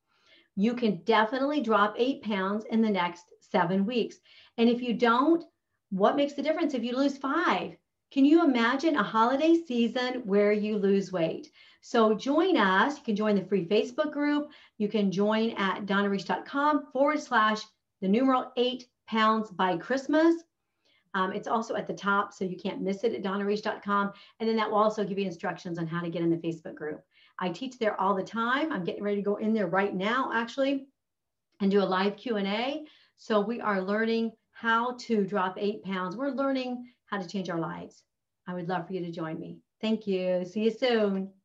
You 0.55 0.75
can 0.75 1.03
definitely 1.05 1.61
drop 1.61 1.95
eight 1.99 2.23
pounds 2.23 2.65
in 2.71 2.81
the 2.81 2.91
next 2.91 3.25
seven 3.41 3.85
weeks. 3.85 4.17
And 4.57 4.69
if 4.69 4.81
you 4.81 4.95
don't, 4.95 5.45
what 5.97 6.17
makes 6.17 6.35
the 6.35 6.43
difference 6.43 6.75
if 6.75 6.85
you 6.85 6.97
lose 6.97 7.17
five? 7.17 7.77
Can 8.11 8.25
you 8.25 8.45
imagine 8.45 8.97
a 8.97 9.03
holiday 9.03 9.55
season 9.67 10.23
where 10.25 10.53
you 10.53 10.77
lose 10.77 11.11
weight? 11.11 11.51
So 11.81 12.15
join 12.15 12.57
us. 12.57 12.99
You 12.99 13.05
can 13.05 13.17
join 13.17 13.35
the 13.35 13.45
free 13.45 13.65
Facebook 13.67 14.13
group. 14.13 14.51
You 14.79 14.89
can 14.89 15.11
join 15.11 15.51
at 15.53 15.87
donnareach.com 15.87 16.89
forward 16.93 17.21
slash 17.21 17.63
the 18.01 18.09
numeral 18.09 18.53
eight 18.57 18.89
pounds 19.07 19.51
by 19.51 19.77
Christmas. 19.77 20.43
Um, 21.15 21.33
it's 21.33 21.49
also 21.49 21.77
at 21.77 21.87
the 21.87 21.95
top, 21.95 22.35
so 22.35 22.45
you 22.45 22.59
can't 22.59 22.83
miss 22.83 23.03
it 23.03 23.15
at 23.15 23.23
donnareach.com. 23.23 24.13
And 24.39 24.49
then 24.49 24.57
that 24.57 24.71
will 24.71 24.79
also 24.79 25.03
give 25.03 25.19
you 25.19 25.25
instructions 25.25 25.79
on 25.79 25.87
how 25.87 26.03
to 26.03 26.11
get 26.11 26.23
in 26.23 26.31
the 26.31 26.37
Facebook 26.37 26.75
group. 26.75 27.03
I 27.39 27.49
teach 27.49 27.79
there 27.79 27.99
all 27.99 28.15
the 28.15 28.23
time. 28.23 28.71
I'm 28.71 28.85
getting 28.85 29.03
ready 29.03 29.17
to 29.17 29.23
go 29.23 29.37
in 29.37 29.55
there 29.55 29.67
right 29.67 29.95
now, 29.95 30.31
actually, 30.35 30.89
and 31.61 31.71
do 31.71 31.81
a 31.81 31.85
live 31.85 32.17
Q&A. 32.17 32.85
So 33.17 33.41
we 33.41 33.63
are 33.63 33.81
learning 33.81 34.33
how 34.59 34.97
to 35.01 35.25
drop 35.25 35.57
eight 35.59 35.83
pounds. 35.83 36.17
We're 36.17 36.31
learning 36.31 36.87
how 37.07 37.19
to 37.19 37.29
change 37.29 37.51
our 37.51 37.61
lives. 37.61 38.03
I 38.47 38.55
would 38.55 38.69
love 38.69 38.87
for 38.87 38.95
you 38.95 39.01
to 39.01 39.11
join 39.13 39.39
me. 39.39 39.59
Thank 39.83 40.07
you. 40.07 40.47
See 40.47 40.65
you 40.65 40.71
soon. 40.71 41.36